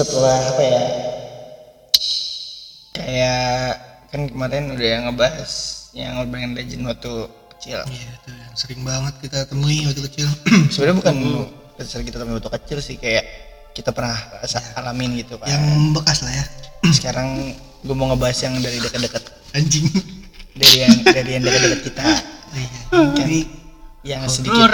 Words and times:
setelah 0.00 0.38
apa 0.40 0.62
ya? 0.64 0.82
Kayak 2.96 3.68
kan 4.08 4.20
kemarin 4.32 4.72
udah 4.72 4.88
yang 4.88 5.02
ngebahas 5.12 5.52
yang 5.92 6.12
Urban 6.24 6.56
Legend 6.56 6.88
waktu 6.88 7.12
kecil. 7.56 7.78
Iya 7.84 8.08
itu 8.16 8.30
yang 8.32 8.54
sering 8.56 8.80
banget 8.80 9.14
kita 9.20 9.38
temui 9.44 9.84
waktu 9.84 10.02
kecil. 10.08 10.28
Sebenarnya 10.72 10.96
bukan 11.04 11.16
sering 11.84 12.06
kita 12.08 12.18
temui 12.24 12.34
waktu 12.40 12.50
kecil 12.56 12.78
sih 12.80 12.96
kayak 12.96 13.24
kita 13.76 13.92
pernah 13.92 14.16
rasa 14.40 14.58
alamin 14.80 15.20
gitu 15.20 15.36
kan 15.36 15.52
yang 15.52 15.92
bekas 15.92 16.24
lah 16.24 16.32
ya. 16.32 16.44
Sekarang 16.96 17.52
gue 17.84 17.94
mau 17.96 18.08
ngebahas 18.08 18.48
yang 18.48 18.56
dari 18.64 18.80
dekat-dekat. 18.80 19.24
Anjing. 19.52 19.86
Dari 20.56 20.76
yang 20.80 20.94
dari 21.04 21.30
yang 21.36 21.42
dekat-dekat 21.44 21.80
kita. 21.92 22.02
Iya 22.50 22.68
kan 22.72 23.04
jadi 23.14 23.38
yang 24.00 24.22
sedikit 24.26 24.72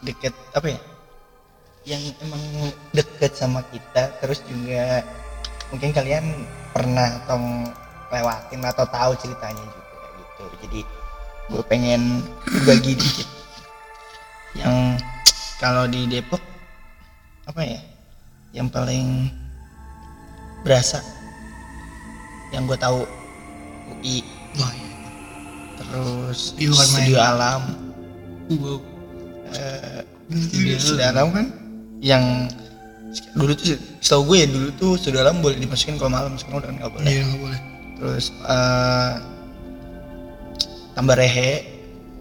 deket 0.00 0.32
apa 0.54 0.66
ya 0.72 0.80
yang 1.90 2.02
emang 2.22 2.38
deket 2.94 3.34
sama 3.34 3.66
kita 3.74 4.14
terus 4.22 4.46
juga 4.46 5.02
mungkin 5.74 5.90
kalian 5.90 6.46
pernah 6.70 7.18
atau 7.26 7.66
lewatin 8.14 8.62
atau 8.62 8.86
tahu 8.86 9.12
ceritanya 9.18 9.64
juga 9.66 10.06
gitu. 10.14 10.44
Jadi 10.66 10.80
gue 11.50 11.62
pengen 11.66 12.22
bagi 12.62 12.94
dikit. 12.94 13.26
Yang 14.54 15.02
kalau 15.58 15.90
di 15.90 16.06
Depok 16.06 16.42
apa 17.50 17.66
ya 17.66 17.80
yang 18.54 18.70
paling 18.70 19.30
berasa 20.62 21.02
yang 22.50 22.66
gue 22.66 22.78
tahu 22.78 23.02
UI 23.98 24.22
wah 24.58 24.70
iya. 24.70 24.90
Terus 25.80 26.54
Iya, 26.54 26.70
bukan 26.70 26.86
main. 26.86 26.94
studio 26.94 27.18
alam. 27.18 27.62
Wow. 28.50 28.78
eh 29.50 30.02
studio 30.30 31.02
alam 31.02 31.26
kan 31.34 31.46
yang 32.00 32.48
dulu 33.34 33.52
tuh 33.58 33.74
setahu 33.98 34.22
gue 34.32 34.36
ya 34.42 34.48
dulu 34.48 34.68
tuh 34.78 34.90
studio 34.96 35.20
alam 35.20 35.42
boleh 35.42 35.58
dimasukin 35.58 35.98
kalau 35.98 36.14
malam 36.14 36.34
sekarang 36.40 36.64
udah 36.64 36.70
nggak 36.80 36.90
boleh. 36.90 37.06
Iya 37.10 37.22
nggak 37.26 37.40
boleh. 37.42 37.60
Terus 38.00 38.24
eh 38.48 39.12
tambah 40.96 41.16
rehe. 41.16 41.50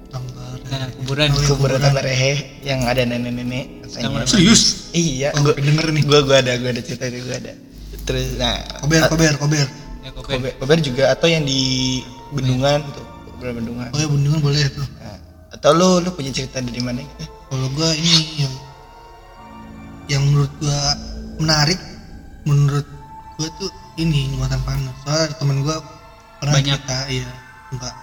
Tambah 0.10 0.38
Nah, 0.70 0.86
kuburan. 1.02 1.34
kuburan 1.50 1.82
tambah 1.82 2.06
rehe 2.06 2.62
yang 2.62 2.86
ada 2.86 3.02
nenek-nenek 3.02 3.90
katanya. 3.90 4.22
Serius? 4.30 4.94
Iya. 4.94 5.34
Oh, 5.34 5.42
gue 5.50 5.58
denger 5.58 5.90
nih. 5.90 6.04
Gue 6.06 6.20
gue 6.22 6.38
ada 6.38 6.54
gue 6.62 6.70
ada 6.70 6.82
cerita 6.86 7.10
itu 7.10 7.26
gue 7.26 7.38
ada. 7.42 7.54
Terus 8.06 8.38
nah 8.38 8.54
kober 8.82 9.02
kober 9.10 9.34
kober. 9.42 9.66
Ya, 10.06 10.10
kober, 10.14 10.52
kober 10.62 10.78
juga 10.82 11.10
atau 11.14 11.26
yang 11.26 11.42
di 11.42 12.02
bendungan 12.34 12.86
tuh 12.94 13.06
kober 13.34 13.58
bendungan. 13.58 13.90
Oh 13.94 14.00
ya 14.02 14.08
bendungan 14.10 14.40
boleh 14.46 14.62
tuh. 14.70 14.86
Nah, 15.02 15.18
atau 15.58 15.70
lu 15.74 16.06
lu 16.06 16.10
punya 16.14 16.30
cerita 16.30 16.62
dari 16.62 16.82
mana? 16.86 17.02
Gitu 17.02 17.26
kalau 17.50 17.66
gua 17.74 17.90
ini 17.98 18.46
yang 18.46 18.54
yang 20.10 20.26
menurut 20.26 20.50
gua 20.58 20.82
menarik 21.38 21.78
menurut 22.44 22.84
gua 23.38 23.48
tuh 23.62 23.70
ini 23.96 24.34
jembatan 24.34 24.60
panas. 24.66 24.96
Soalnya 25.06 25.38
temen 25.38 25.58
gua 25.62 25.78
pernah 26.42 26.58
Banyak. 26.58 26.82
cerita 26.82 26.98
iya 27.08 27.30
enggak 27.70 27.94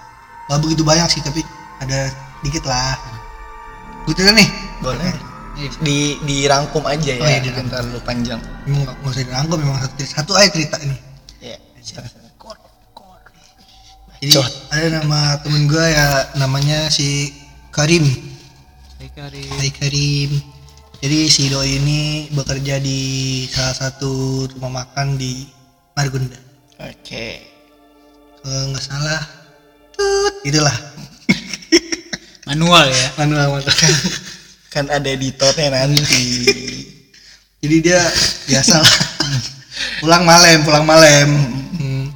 enggak 0.46 0.58
begitu 0.62 0.82
banyak 0.86 1.08
sih 1.10 1.20
tapi 1.20 1.42
ada 1.82 2.08
dikit 2.46 2.64
lah. 2.64 2.94
Gue 4.06 4.14
cerita 4.14 4.32
nih. 4.32 4.48
Boleh. 4.80 5.12
Iya. 5.56 5.72
di 5.80 6.20
dirangkum 6.28 6.84
aja 6.84 7.16
ya 7.16 7.18
Oh, 7.18 7.24
iya, 7.24 7.40
jangan 7.40 7.48
dirangkum. 7.48 7.72
terlalu 7.72 8.00
panjang. 8.04 8.40
Memang 8.68 8.80
nggak 8.84 8.96
nggak 9.00 9.12
usah 9.16 9.24
dirangkum 9.24 9.56
memang 9.56 9.78
satu 9.80 10.04
satu 10.04 10.32
aja 10.36 10.48
cerita 10.52 10.76
ini. 10.84 10.96
Ya 11.40 11.56
jadi 11.80 12.12
Bacot. 14.36 14.52
ada 14.72 14.88
nama 15.00 15.20
temen 15.44 15.68
gua 15.68 15.84
ya 15.84 16.08
namanya 16.36 16.88
si 16.88 17.32
Karim. 17.72 18.04
Hai 19.00 19.08
Karim. 19.12 19.48
Hai 19.56 19.70
Karim 19.72 20.30
jadi 21.04 21.18
si 21.28 21.52
doi 21.52 21.76
ini 21.76 22.32
bekerja 22.32 22.80
di 22.80 23.00
salah 23.52 23.76
satu 23.76 24.44
rumah 24.56 24.84
makan 24.84 25.20
di 25.20 25.44
Margonda. 25.92 26.40
Oke. 26.80 27.44
Kalau 28.40 28.72
nggak 28.72 28.84
salah 28.84 29.22
tut 29.92 30.34
itulah. 30.48 30.76
Manual 32.48 32.88
ya. 32.88 33.08
manual 33.20 33.58
manual. 33.60 33.74
Kan 34.72 34.88
ada 34.88 35.08
editornya 35.08 35.72
nanti. 35.72 36.24
Jadi 37.64 37.76
dia 37.82 38.00
biasa 38.46 38.78
lah 38.78 38.96
pulang 40.00 40.22
malam 40.22 40.62
pulang 40.62 40.86
malam. 40.86 41.28
Hmm. 41.76 42.06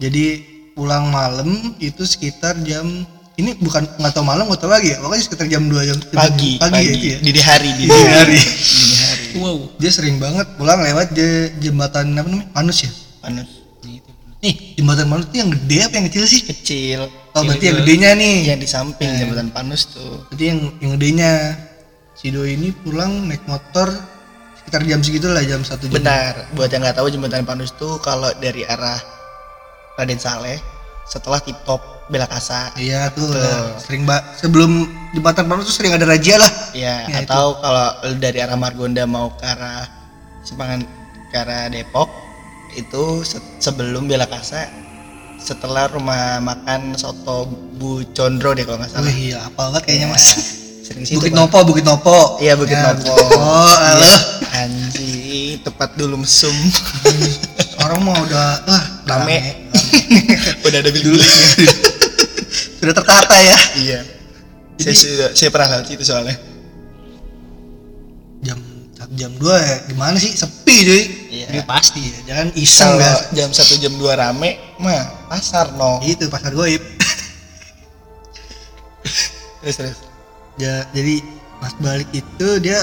jadi 0.00 0.42
pulang 0.74 1.12
malam 1.12 1.76
itu 1.80 2.04
sekitar 2.04 2.56
jam 2.64 3.04
ini 3.40 3.56
bukan 3.56 3.82
nggak 3.96 4.12
tahu 4.12 4.22
malam 4.22 4.44
nggak 4.46 4.60
tahu 4.60 4.70
lagi 4.70 4.92
ya. 4.92 4.98
Pokoknya 4.98 5.24
sekitar 5.24 5.46
jam 5.46 5.64
2 5.64 5.88
jam 5.88 5.96
pagi 6.12 6.56
pagi, 6.56 6.84
ya, 6.84 6.92
itu 6.92 7.06
ya. 7.06 7.18
dini 7.20 7.40
hari 7.40 7.70
dini 7.74 7.88
Dini 7.88 8.10
hari. 8.12 8.38
dini 8.38 8.96
hari. 8.96 9.26
Wow. 9.36 9.58
dia 9.76 9.90
sering 9.90 10.18
banget 10.18 10.46
pulang 10.54 10.78
lewat 10.78 11.14
je- 11.14 11.50
jembatan 11.58 12.12
apa 12.12 12.26
namanya 12.26 12.50
Manus 12.52 12.78
ya? 12.82 12.90
Panus 13.20 13.50
nih 14.40 14.54
jembatan 14.74 15.06
Manus 15.06 15.28
itu 15.28 15.36
yang 15.38 15.50
gede 15.52 15.78
apa 15.84 15.94
yang 15.94 16.06
kecil 16.08 16.24
sih? 16.24 16.40
Kecil. 16.42 17.00
Oh 17.30 17.44
berarti 17.44 17.64
yang 17.66 17.76
gedenya 17.78 18.10
nih. 18.14 18.36
yang 18.48 18.58
di 18.58 18.64
samping 18.64 19.12
jembatan 19.12 19.48
Panus 19.50 19.84
tuh. 19.86 20.24
Berarti 20.28 20.44
yang 20.46 20.60
yang 20.80 20.92
gedenya. 20.96 21.32
Si 22.16 22.28
doi 22.28 22.52
ini 22.52 22.72
pulang 22.74 23.28
naik 23.28 23.44
motor 23.44 23.88
sekitar 24.56 24.84
jam 24.84 25.00
segitulah 25.00 25.40
jam 25.40 25.60
satu 25.60 25.86
jam. 25.86 25.94
benar. 25.94 26.48
Buat 26.52 26.68
yang 26.68 26.80
nggak 26.80 26.96
tahu 26.96 27.08
jembatan 27.08 27.44
Panus 27.44 27.72
tuh 27.72 28.00
kalau 28.00 28.32
dari 28.36 28.64
arah 28.64 28.96
Raden 29.94 30.16
Saleh 30.16 30.56
setelah 31.04 31.36
tip 31.38 31.60
top 31.62 31.84
Belakasa 32.10 32.74
Iya 32.74 33.08
tuh, 33.10 33.30
lah. 33.30 33.78
sering 33.78 34.02
mbak 34.02 34.18
sebelum 34.36 34.84
jembatan 35.10 35.46
Panus 35.46 35.66
tuh 35.66 35.76
sering 35.76 35.92
ada 35.92 36.04
razia 36.04 36.36
lah. 36.36 36.52
ya, 36.70 37.06
Ya, 37.06 37.22
atau 37.22 37.54
kalau 37.56 37.86
dari 38.16 38.38
arah 38.38 38.54
Margonda 38.54 39.02
mau 39.04 39.30
ke 39.32 39.44
arah 39.44 39.86
Sempangan 40.40 40.82
ke 41.26 41.36
arah 41.36 41.66
Depok 41.66 42.10
itu 42.72 43.22
se- 43.22 43.38
sebelum 43.58 44.04
Belakasa 44.04 44.66
setelah 45.36 45.88
rumah 45.88 46.36
makan 46.38 46.92
soto 46.94 47.48
Bu 47.74 48.04
Condro 48.10 48.52
deh 48.52 48.62
kalau 48.62 48.76
nggak 48.76 48.90
salah 48.90 49.08
Wih, 49.08 49.30
iya 49.30 49.38
apa 49.40 49.70
banget 49.70 49.82
kayaknya 49.84 50.06
Ya, 50.06 50.12
mas. 50.12 50.26
sering 50.82 51.02
situ, 51.02 51.16
Bukit. 51.16 51.32
Nopo, 51.32 51.58
Bukit 51.64 51.82
Nopo. 51.82 52.36
Iya 52.38 52.54
Bukit 52.54 52.74
Ya, 52.74 52.90
Nopo. 52.90 53.14
Oh, 53.32 53.72
halo. 53.72 54.02
Iya, 54.02 54.16
Anjing, 54.60 55.62
tepat 55.62 55.94
dulu 55.94 56.18
mesum. 56.18 56.52
Orang 57.80 58.02
mau 58.02 58.12
udah 58.16 58.60
wah 58.60 58.84
Rame. 59.08 59.38
Udah 60.60 60.78
ada 60.78 60.90
bilik-biliknya. 60.90 61.48
Sudah 62.80 62.96
tertata 62.96 63.36
ya. 63.36 63.58
iya. 63.76 64.00
Saya, 64.80 64.96
sudah, 64.96 65.28
saya 65.36 65.52
pernah 65.52 65.68
lewat 65.76 65.92
itu 65.92 66.04
soalnya. 66.08 66.36
Jam 68.40 68.56
jam 69.12 69.32
2 69.36 69.44
ya 69.44 69.76
gimana 69.92 70.16
sih? 70.16 70.32
Sepi 70.32 70.76
cuy. 70.88 71.02
Iya. 71.28 71.46
Ini 71.52 71.60
pasti. 71.68 72.00
Iya, 72.00 72.18
jangan 72.24 72.48
iseng 72.56 72.96
Kalau 72.96 73.04
ya. 73.04 73.20
jam 73.36 73.52
1 73.52 73.84
jam 73.84 73.92
2 74.00 74.16
rame, 74.16 74.56
mah 74.80 75.28
pasar 75.28 75.76
no. 75.76 76.00
Itu 76.00 76.32
pasar 76.32 76.56
goib. 76.56 76.80
Terus 79.60 79.76
terus. 79.76 80.00
Ya, 80.56 80.88
jadi 80.96 81.20
pas 81.60 81.76
balik 81.76 82.08
itu 82.16 82.48
dia 82.64 82.80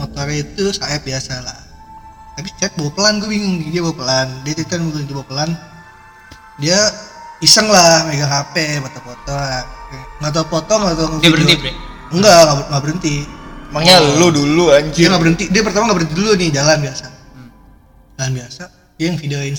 motornya 0.00 0.40
itu 0.40 0.72
saya 0.72 0.96
biasa 1.04 1.44
lah 1.44 1.64
tapi 2.34 2.48
chat 2.58 2.72
bawa 2.74 2.90
pelan 2.96 3.22
gue 3.22 3.30
bingung 3.30 3.62
dia 3.70 3.82
bawa 3.84 3.94
pelan 3.94 4.28
dia 4.42 4.52
cerita 4.58 4.80
mungkin 4.80 5.06
dia 5.06 5.14
bawa 5.14 5.28
pelan 5.28 5.50
dia 6.58 6.78
iseng 7.40 7.66
lah 7.66 8.04
megang 8.04 8.28
HP 8.28 8.54
foto-foto 8.80 9.34
nggak 10.20 10.32
tau 10.32 10.44
foto 10.44 10.72
nggak 10.76 10.94
tau 10.94 11.06
Dia 11.18 11.30
berhenti, 11.30 11.54
Bre. 11.56 11.72
enggak 12.10 12.32
nggak 12.36 12.56
ber- 12.56 12.68
nggak 12.68 12.82
berhenti 12.82 13.14
Emangnya 13.66 13.96
lu 14.14 14.30
dulu 14.30 14.64
dia 14.68 14.78
anjir. 14.78 15.06
nggak 15.08 15.20
berhenti 15.20 15.44
dia 15.48 15.62
pertama 15.62 15.82
nggak 15.86 15.98
berhenti 15.98 16.14
dulu 16.14 16.30
nih 16.32 16.50
jalan 16.50 16.76
biasa 16.80 17.06
jalan 18.14 18.32
biasa 18.32 18.62
dia 18.94 19.06
yang 19.06 19.18
videoin 19.18 19.54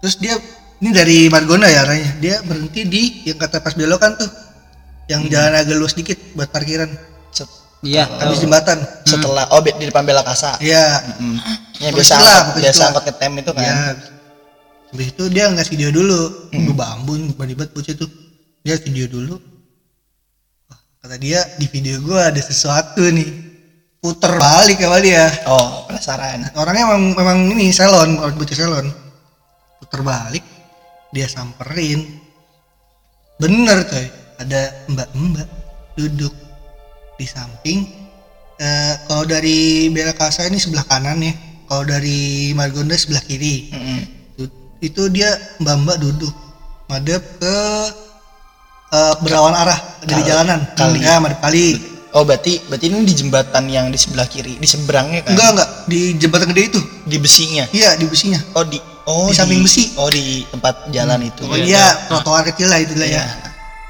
terus 0.00 0.14
dia 0.16 0.34
ini 0.78 0.90
dari 0.90 1.18
Margonda 1.26 1.66
ya 1.66 1.84
arahnya 1.84 2.10
dia 2.18 2.36
berhenti 2.40 2.80
di 2.84 3.02
yang 3.24 3.36
kata 3.36 3.60
pas 3.60 3.72
belokan 3.72 4.16
tuh 4.16 4.26
yang 5.06 5.22
jalan 5.26 5.54
agak 5.54 5.76
luas 5.76 5.92
dikit 5.92 6.18
buat 6.32 6.48
parkiran 6.48 6.90
Set- 7.30 7.50
Iya. 7.80 8.04
habis 8.12 8.38
jembatan 8.38 8.76
Setelah 9.02 9.48
oh 9.50 9.58
be- 9.58 9.72
di 9.72 9.86
depan 9.86 10.04
Belakasa. 10.04 10.58
Iya. 10.58 11.00
Hmm. 11.16 11.40
Ya 11.80 11.88
biasa 11.90 12.12
angkot, 12.14 12.60
biasa 12.60 12.82
angkot 12.86 13.04
ke 13.04 13.12
tem 13.14 13.32
itu 13.34 13.50
kan. 13.50 13.64
Iya. 13.64 13.80
Habis 14.90 15.06
itu 15.14 15.24
dia 15.30 15.46
ngasih 15.50 15.72
video 15.78 15.90
dulu. 15.94 16.50
Gue 16.50 16.74
bambu 16.74 17.14
banget 17.38 17.70
bocah 17.70 17.94
tuh. 17.94 18.10
Dia 18.60 18.76
video 18.76 19.08
dulu. 19.08 19.40
Wah, 20.68 20.80
kata 21.00 21.16
dia 21.16 21.40
di 21.56 21.64
video 21.70 21.96
gua 22.04 22.28
ada 22.28 22.42
sesuatu 22.42 23.00
nih. 23.00 23.48
Puter 24.00 24.36
balik 24.36 24.80
sama 24.80 25.00
dia. 25.00 25.28
Oh, 25.48 25.88
penasaran. 25.88 26.44
Orangnya 26.56 26.84
memang 26.88 27.04
memang 27.16 27.38
ini 27.56 27.72
salon, 27.72 28.20
orang 28.20 28.36
bocah 28.36 28.56
salon. 28.56 28.86
Puter 29.80 30.00
balik, 30.04 30.44
dia 31.12 31.24
samperin. 31.24 32.04
Bener 33.40 33.88
coy, 33.88 34.06
ada 34.36 34.84
mbak-mbak 34.92 35.48
duduk 35.96 36.36
di 37.16 37.24
samping. 37.24 37.88
Eh, 38.60 38.94
kalau 39.08 39.24
dari 39.24 39.88
Bela 39.88 40.12
Kasa 40.12 40.44
ini 40.44 40.60
sebelah 40.60 40.84
kanan 40.84 41.24
ya. 41.24 41.32
Kalau 41.64 41.88
dari 41.88 42.52
Margonda 42.52 42.92
sebelah 42.92 43.24
kiri. 43.24 43.72
Mm-mm. 43.72 44.00
Itu, 44.04 44.19
itu 44.80 45.02
dia 45.08 45.28
mbak-mbak 45.58 45.96
duduk 45.96 46.32
madep 46.86 47.20
ke 47.38 47.56
eh, 48.90 49.14
berlawan 49.20 49.54
arah 49.54 49.78
dari 50.02 50.20
Kali. 50.20 50.28
jalanan. 50.28 50.58
Kali. 50.74 50.98
Ya, 50.98 51.16
madep 51.18 51.38
kali. 51.38 51.66
oh 52.10 52.26
berarti 52.26 52.58
berarti 52.66 52.90
ini 52.90 53.06
di 53.06 53.14
jembatan 53.14 53.70
yang 53.70 53.86
di 53.86 53.94
sebelah 53.94 54.26
kiri 54.26 54.58
di 54.58 54.66
seberangnya 54.66 55.22
kan 55.22 55.30
enggak 55.30 55.48
enggak 55.54 55.68
di 55.86 56.00
jembatan 56.18 56.50
gede 56.50 56.62
itu 56.66 56.80
di 57.06 57.16
besinya 57.16 57.64
iya 57.70 57.94
di 57.94 58.02
besinya 58.02 58.42
oh 58.58 58.66
di 58.66 58.82
oh 59.06 59.30
Di 59.30 59.38
samping 59.38 59.62
besi. 59.62 59.94
oh 59.94 60.10
di 60.10 60.42
tempat 60.44 60.90
jalan 60.90 61.22
itu 61.22 61.46
oh 61.46 61.54
Iya, 61.54 62.10
trotoar 62.10 62.42
kecil 62.42 62.66
lah 62.66 62.82
itu 62.82 62.98
lah 62.98 63.06
ya 63.06 63.22
Iya. 63.22 63.24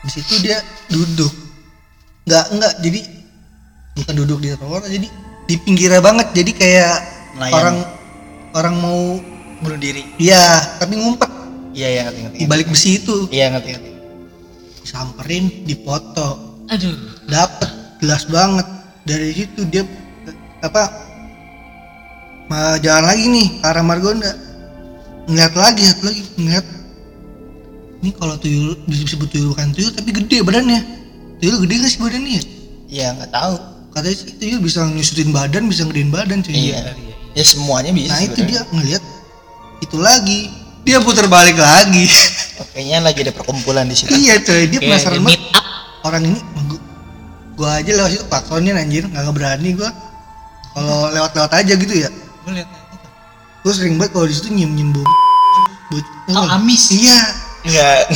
di 0.04 0.10
situ 0.12 0.36
dia 0.44 0.60
duduk 0.86 1.32
enggak 2.28 2.44
enggak 2.52 2.72
jadi 2.84 3.00
bukan 3.96 4.14
duduk 4.20 4.38
di 4.38 4.48
trotoar 4.52 4.84
jadi 4.84 5.08
di 5.48 5.54
pinggirnya 5.56 6.00
banget 6.04 6.28
jadi 6.36 6.50
kayak 6.52 6.94
Nelayan. 7.40 7.54
orang 7.56 7.76
orang 8.52 8.74
mau 8.76 9.00
bunuh 9.62 9.78
diri. 9.78 10.02
Iya 10.16 10.78
tapi 10.80 10.96
ngumpet. 10.96 11.30
Iya 11.76 11.88
iya 11.88 12.00
ngerti 12.08 12.20
ngerti. 12.26 12.36
Di 12.42 12.46
balik 12.48 12.66
besi 12.68 12.90
itu. 12.98 13.16
Iya 13.30 13.54
ngerti 13.54 13.68
ngerti. 13.76 13.90
Disamperin 14.84 15.44
dipoto. 15.68 16.30
Aduh. 16.70 16.94
dapet 17.26 17.70
jelas 18.02 18.26
banget. 18.26 18.66
Dari 19.06 19.30
situ 19.34 19.66
dia 19.66 19.82
apa 20.62 20.90
jalan 22.82 23.04
lagi 23.06 23.24
nih 23.30 23.46
ke 23.62 23.66
arah 23.66 23.84
Margonda. 23.86 24.32
Ngeliat 25.30 25.54
lagi 25.54 25.80
lihat 25.86 26.00
lagi 26.02 26.22
ngeliat. 26.38 26.66
Ini 28.00 28.10
kalau 28.16 28.34
tuyul 28.40 28.80
bisa 28.88 29.04
disebut 29.04 29.28
tuyul 29.28 29.52
bukan 29.52 29.70
tuyul 29.76 29.92
tapi 29.92 30.10
gede 30.10 30.40
badannya. 30.42 30.80
Tuyul 31.40 31.56
gede 31.64 31.74
gak 31.84 31.90
sih 31.92 32.00
badannya? 32.00 32.32
Ya? 32.40 32.42
iya 32.90 33.06
nggak 33.14 33.30
tahu. 33.30 33.54
Katanya 33.94 34.16
sih 34.16 34.34
tuyul 34.40 34.60
bisa 34.62 34.86
nyusutin 34.88 35.30
badan 35.30 35.70
bisa 35.70 35.86
gedein 35.86 36.10
badan 36.10 36.42
cuy. 36.42 36.54
Iya. 36.54 36.96
Ya 37.36 37.44
semuanya 37.46 37.94
bisa 37.94 38.10
nah 38.10 38.20
itu 38.26 38.42
sebenarnya. 38.42 38.66
dia 38.66 38.72
ngeliat 38.74 39.02
itu 39.80 39.96
lagi. 39.96 40.48
Dia 40.80 40.96
putar 40.98 41.26
balik 41.26 41.56
lagi. 41.56 42.08
Oh, 42.56 42.66
kayaknya 42.70 42.98
lagi 43.02 43.20
ada 43.20 43.32
perkumpulan 43.32 43.84
di 43.84 43.94
situ. 43.94 44.10
Iya 44.10 44.38
coy. 44.38 44.64
Dia 44.66 44.78
Kayak 44.78 44.88
penasaran 44.96 45.20
meet 45.20 45.40
banget. 45.42 45.64
orang 46.00 46.22
ini 46.24 46.38
gua, 46.62 46.78
gua 47.54 47.68
aja 47.76 47.90
lewat 47.94 48.10
situ 48.10 48.24
klaksonnya 48.26 48.72
anjir. 48.74 49.04
Nggak 49.04 49.28
berani 49.30 49.70
gua. 49.74 49.90
Kalau 50.70 51.10
lewat-lewat 51.10 51.52
aja 51.54 51.72
gitu 51.74 51.94
ya. 51.94 52.08
Gue 52.40 52.52
liat 52.54 52.68
gua 53.60 53.72
sering 53.72 53.94
banget 53.94 54.12
kalau 54.12 54.24
di 54.24 54.34
situ 54.34 54.48
nyium 54.50 54.72
nyium 54.72 54.90
bau 54.90 55.04
Bau- 55.90 56.18
Oh, 56.30 56.46
amis. 56.54 56.88
iya. 56.90 57.18
Enggak. 57.60 58.08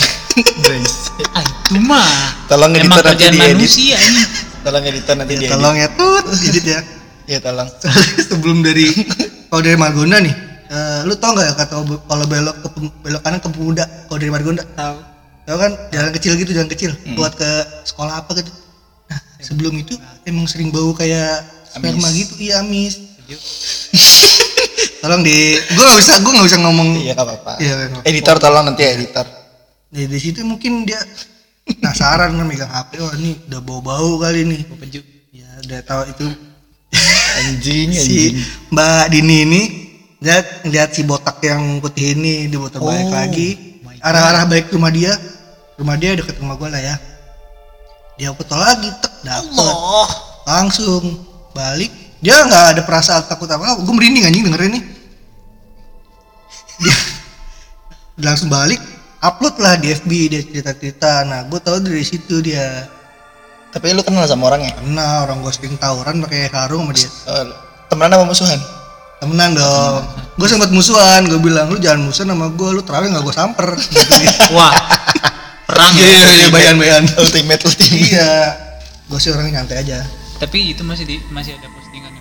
Ah 1.30 1.42
itu 1.42 1.78
mah. 1.80 2.06
tolong 2.46 2.72
Emang 2.72 2.96
editor 2.96 3.02
nanti 3.02 3.12
kerjaan 3.20 3.34
diedit 3.34 3.52
manusia 3.52 3.96
ini. 3.98 4.22
tolong 4.62 4.84
editor 4.84 5.14
nanti 5.14 5.32
diedit 5.34 5.50
tolong 5.50 5.74
ya 5.74 5.88
tut. 5.90 6.24
Edit 6.40 6.64
ya. 6.64 6.80
Ya 7.26 7.38
tolong. 7.40 7.68
Sebelum 8.28 8.60
dari 8.60 8.88
kalau 9.46 9.60
dari 9.60 9.74
Margonda 9.74 10.16
nih 10.18 10.32
eh, 10.74 11.00
lu 11.06 11.14
tau 11.14 11.30
nggak 11.38 11.46
ya 11.46 11.54
kata 11.54 11.74
kalau 12.10 12.24
belok 12.26 12.56
ke 12.58 12.68
belok 13.06 13.22
kanan 13.22 13.38
ke 13.38 13.48
pemuda 13.54 13.84
kalau 14.10 14.18
dari 14.18 14.32
Margonda? 14.34 14.64
Tahu 14.74 14.96
tau 15.46 15.56
kan? 15.60 15.72
Jalan 15.94 16.10
kecil 16.10 16.32
gitu 16.40 16.50
jalan 16.50 16.68
kecil. 16.68 16.90
Hmm. 16.92 17.14
buat 17.14 17.32
ke 17.38 17.50
sekolah 17.86 18.26
apa 18.26 18.34
gitu. 18.42 18.50
Nah 19.08 19.20
sebelum 19.38 19.74
itu 19.78 19.94
emang 20.26 20.50
sering 20.50 20.74
bau 20.74 20.90
kayak 20.96 21.46
sperma 21.70 22.08
Amis. 22.10 22.16
gitu. 22.18 22.32
Iya 22.42 22.64
amis. 22.64 22.94
Tolong 25.04 25.20
di 25.20 25.56
gua 25.76 25.84
nggak 25.84 26.00
bisa 26.00 26.12
gua 26.24 26.32
nggak 26.32 26.48
bisa 26.48 26.58
ngomong. 26.64 26.88
Iya 26.96 27.12
nggak 27.12 27.26
apa-apa. 27.28 27.52
Iya, 27.60 27.72
editor 28.08 28.36
tolong 28.40 28.64
nanti 28.72 28.82
ya 28.88 28.90
editor. 28.96 29.26
Nah, 29.94 30.06
di 30.10 30.18
situ 30.18 30.40
mungkin 30.42 30.88
dia 30.88 30.98
penasaran 31.68 32.34
kan 32.34 32.46
megang 32.50 32.72
HP 32.72 32.98
oh 33.04 33.12
ini 33.20 33.36
udah 33.46 33.60
bau-bau 33.62 34.18
kali 34.18 34.42
nih 34.48 34.60
Peju. 34.64 35.00
ya 35.32 35.48
udah 35.68 35.80
tahu 35.84 36.02
itu. 36.08 36.26
Anjing 37.34 37.90
si 38.06 38.38
Mbak 38.70 39.04
Dini 39.12 39.36
ini 39.44 39.62
dia 40.24 40.40
ngeliat 40.64 40.90
si 40.96 41.04
botak 41.04 41.36
yang 41.44 41.84
putih 41.84 42.16
ini 42.16 42.48
di 42.48 42.56
balik 42.56 42.80
balik 42.80 43.06
Oh, 43.06 43.12
lagi. 43.12 43.48
my 43.84 44.00
arah-arah 44.00 44.48
balik 44.48 44.72
rumah 44.72 44.88
dia. 44.88 45.12
Rumah 45.76 45.96
dia 46.00 46.16
deket 46.16 46.40
rumah 46.40 46.56
gue 46.56 46.68
lah 46.72 46.80
ya. 46.80 46.96
Dia 48.16 48.32
foto 48.32 48.56
lagi 48.56 48.88
tek 49.04 49.12
dapet. 49.20 49.76
Langsung 50.48 51.02
balik. 51.52 51.92
Dia 52.24 52.40
nggak 52.40 52.64
ada 52.72 52.82
perasaan 52.88 53.28
takut 53.28 53.44
apa 53.52 53.60
apa 53.60 53.84
gue 53.84 53.92
merinding 53.92 54.24
anjing 54.24 54.48
dengerin 54.48 54.80
nih 54.80 54.84
dia, 56.80 56.96
dia 58.16 58.24
langsung 58.24 58.48
balik. 58.48 58.80
Upload 59.20 59.60
lah 59.60 59.76
di 59.76 59.92
FB 59.92 60.10
dia 60.32 60.40
cerita-cerita. 60.40 61.28
Nah 61.28 61.44
gue 61.44 61.60
tahu 61.60 61.84
dari 61.84 62.00
situ 62.00 62.40
dia. 62.40 62.88
Tapi 63.76 63.92
lu 63.92 64.00
kenal 64.00 64.24
sama 64.24 64.48
orangnya? 64.48 64.72
Kenal 64.72 65.28
orang 65.28 65.44
gue 65.44 65.52
sering 65.52 65.76
tawuran 65.76 66.24
pakai 66.24 66.48
karung 66.48 66.88
sama 66.88 66.92
dia. 66.96 67.10
Eh, 67.12 67.44
temenan 67.92 68.16
apa 68.16 68.24
musuhan 68.24 68.60
temenan 69.24 69.56
dong. 69.56 70.04
Gue 70.36 70.48
sempat 70.50 70.68
musuhan 70.68 71.24
gue 71.24 71.40
bilang 71.40 71.72
lu 71.72 71.80
jangan 71.80 72.12
musuhan 72.12 72.28
sama 72.36 72.52
gue 72.52 72.68
lu 72.76 72.82
terawih 72.84 73.08
nggak 73.08 73.24
gue 73.24 73.34
samper. 73.34 73.68
Wah. 74.56 74.74
Perang. 75.64 75.92
iya 75.96 76.06
iya 76.06 76.28
iya 76.44 76.46
bayan 76.52 76.76
bayan. 76.76 77.02
Ultimate 77.16 77.64
ultimate. 77.64 77.96
Iya. 77.96 78.32
Gue 79.08 79.18
sih 79.18 79.32
orangnya 79.32 79.64
nyantai 79.64 79.80
aja. 79.80 80.04
Tapi 80.36 80.76
itu 80.76 80.84
masih 80.84 81.08
di 81.08 81.16
masih 81.32 81.56
ada 81.56 81.66
postingan. 81.72 82.12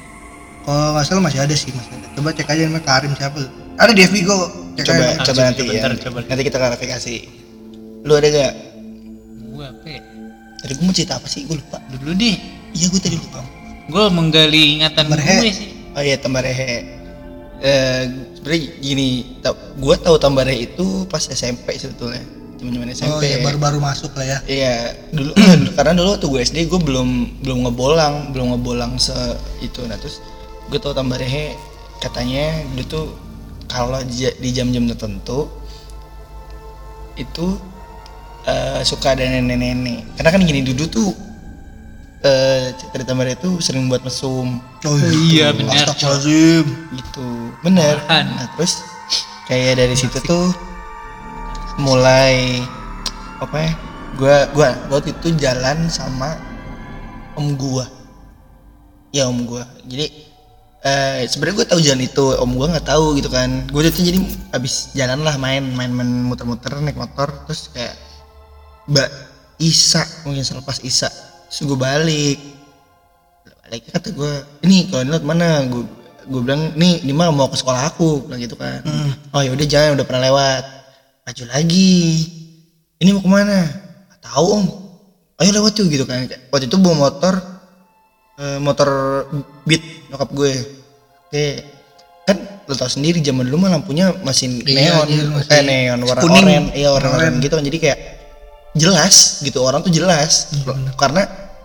kalau 0.63 0.95
nggak 0.95 1.03
salah 1.03 1.23
masih 1.27 1.39
ada 1.43 1.55
sih 1.59 1.75
masih 1.75 1.91
ada. 1.91 2.07
Coba 2.15 2.29
cek 2.31 2.47
aja 2.47 2.61
namanya 2.71 2.85
Karim 2.87 3.11
siapa. 3.19 3.39
Ada 3.75 3.91
di 3.91 4.01
FB 4.07 4.15
gue 4.23 4.37
cek 4.79 4.85
coba 4.87 5.03
aja 5.03 5.11
coba 5.11 5.23
coba, 5.27 5.41
nanti 5.43 5.63
coba, 5.99 6.19
ya. 6.23 6.27
nanti 6.31 6.41
kita 6.47 6.57
klarifikasi. 6.61 7.15
Lu 8.07 8.13
ada 8.15 8.27
gak 8.31 8.53
Gue 9.53 9.65
apa 9.67 9.87
ya? 9.87 10.01
tadi 10.63 10.71
gue 10.79 10.85
mau 10.87 10.95
cerita 10.95 11.19
apa 11.19 11.27
sih? 11.27 11.43
Gue 11.43 11.59
lupa. 11.59 11.83
Dulu 11.91 12.15
deh. 12.15 12.35
iya 12.71 12.85
gue 12.87 13.01
tadi 13.03 13.17
lupa. 13.19 13.43
Gue 13.91 14.05
menggali 14.07 14.79
ingatan 14.79 15.11
gue 15.11 15.51
sih. 15.51 15.82
Oh 15.93 16.03
iya 16.03 16.17
Tambarehe 16.17 16.73
eh 17.63 18.01
sebenarnya 18.35 18.61
gini 18.83 19.07
gue 19.79 19.95
tahu 20.01 20.15
Tambarehe 20.19 20.67
itu 20.67 21.07
pas 21.07 21.23
SMP 21.23 21.79
sebetulnya 21.79 22.19
teman-teman 22.63 22.91
oh 22.91 22.95
SMP 22.95 23.23
ya 23.27 23.37
baru-baru 23.43 23.77
masuk 23.83 24.11
lah 24.15 24.23
ya 24.23 24.37
Iya, 24.47 24.75
dulu 25.11 25.31
karena 25.75 25.91
dulu 25.99 26.07
waktu 26.15 26.27
gue 26.31 26.41
SD 26.47 26.57
gue 26.71 26.79
belum 26.79 27.09
belum 27.43 27.57
ngebolang, 27.67 28.31
belum 28.31 28.55
ngebolang 28.55 28.95
se 28.95 29.15
itu. 29.59 29.83
Nah, 29.83 29.99
terus 29.99 30.23
gue 30.71 30.79
tau 30.79 30.95
Tambarehe 30.95 31.59
katanya 31.99 32.63
dia 32.71 32.85
tuh 32.87 33.11
kalau 33.67 33.99
di 34.07 34.49
jam-jam 34.55 34.87
tertentu 34.87 35.51
itu 37.19 37.59
eh, 38.47 38.81
suka 38.87 39.19
ada 39.19 39.27
nenek-nenek. 39.27 40.15
Karena 40.15 40.29
kan 40.31 40.41
gini 40.47 40.63
dulu 40.63 40.83
tuh 40.87 41.09
eh 42.23 42.71
cerita 42.79 43.03
Tambarehe 43.03 43.35
tuh 43.35 43.59
sering 43.59 43.91
buat 43.91 43.99
mesum. 43.99 44.63
Oh 44.87 44.97
iya, 45.27 45.51
benar, 45.51 45.75
Astagfirullahaladzim 45.75 46.65
gitu. 46.95 47.27
Bener. 47.59 47.99
Nah, 48.07 48.47
terus 48.55 48.79
kayak 49.51 49.83
dari 49.83 49.95
situ 49.99 50.23
tuh 50.23 50.55
mulai 51.75 52.63
apa 53.43 53.57
ya 53.59 53.71
gua 54.15 54.47
gua 54.55 54.69
waktu 54.87 55.11
itu 55.11 55.35
jalan 55.35 55.91
sama 55.91 56.39
om 57.35 57.59
gua. 57.59 57.83
Ya 59.11 59.27
om 59.27 59.43
gua. 59.43 59.67
Jadi 59.83 60.31
eh 60.83 61.27
sebenarnya 61.27 61.55
gua 61.59 61.67
tahu 61.75 61.81
jalan 61.83 62.07
itu 62.07 62.25
om 62.39 62.55
gua 62.55 62.71
nggak 62.71 62.87
tahu 62.87 63.19
gitu 63.19 63.27
kan. 63.27 63.67
Gua 63.67 63.83
itu 63.83 63.99
jadi 63.99 64.23
abis 64.55 64.95
jalan 64.95 65.27
lah 65.27 65.35
main 65.35 65.63
main 65.75 65.91
main 65.91 66.07
muter-muter 66.23 66.71
naik 66.79 66.95
motor 66.95 67.27
terus 67.51 67.67
kayak 67.75 67.99
mbak 68.87 69.11
Isa 69.59 70.03
mungkin 70.27 70.43
selepas 70.43 70.83
Isa 70.83 71.07
terus 71.53 71.69
gua 71.69 71.77
balik. 71.77 72.41
Balik 73.63 73.81
kata 73.93 74.09
gua 74.09 74.33
ini 74.65 74.89
kalau 74.89 75.05
mana 75.21 75.61
gua 75.69 75.85
gua 76.25 76.41
bilang 76.41 76.73
nih 76.73 76.99
di 76.99 77.13
mana 77.13 77.29
mau 77.29 77.45
ke 77.45 77.55
sekolah 77.55 77.93
aku 77.93 78.25
bilang 78.25 78.41
gitu 78.41 78.57
kan. 78.57 78.81
Hmm. 78.81 79.13
oh 79.31 79.41
ya 79.45 79.53
udah 79.53 79.67
jangan 79.69 79.93
udah 79.93 80.05
pernah 80.05 80.23
lewat. 80.25 80.63
Maju 81.23 81.43
lagi. 81.53 82.01
Ini 82.97 83.09
mau 83.13 83.21
ke 83.21 83.29
mana? 83.29 83.59
Nggak 84.09 84.21
tahu 84.25 84.45
om. 84.49 84.65
Ayo 85.37 85.49
lewat 85.53 85.77
yuk 85.77 85.87
gitu 85.89 86.05
kan. 86.09 86.25
Waktu 86.49 86.65
itu 86.65 86.77
bawa 86.81 86.95
motor 87.09 87.33
eh, 88.39 88.57
motor 88.57 88.89
beat 89.63 89.83
nyokap 90.09 90.29
gue. 90.33 90.53
Oke. 91.29 91.47
Kan 92.23 92.37
lo 92.63 92.73
tau 92.73 92.87
sendiri 92.87 93.19
zaman 93.19 93.43
dulu 93.43 93.67
mah 93.67 93.75
lampunya 93.75 94.15
masih 94.23 94.63
Iya, 94.63 95.03
neon 95.03 95.07
iya, 95.11 95.23
masih 95.27 95.51
eh 95.51 95.61
neon 95.61 95.99
warna 96.07 96.21
kuning. 96.23 96.45
oranye 96.47 96.59
iya 96.79 96.89
warna 96.95 97.09
Oranye. 97.11 97.39
gitu 97.43 97.53
kan. 97.59 97.63
Jadi 97.67 97.77
kayak 97.83 97.99
jelas 98.73 99.15
gitu 99.43 99.59
orang 99.59 99.83
tuh 99.83 99.91
jelas. 99.91 100.55
Bener. 100.63 100.95
karena 100.95 101.23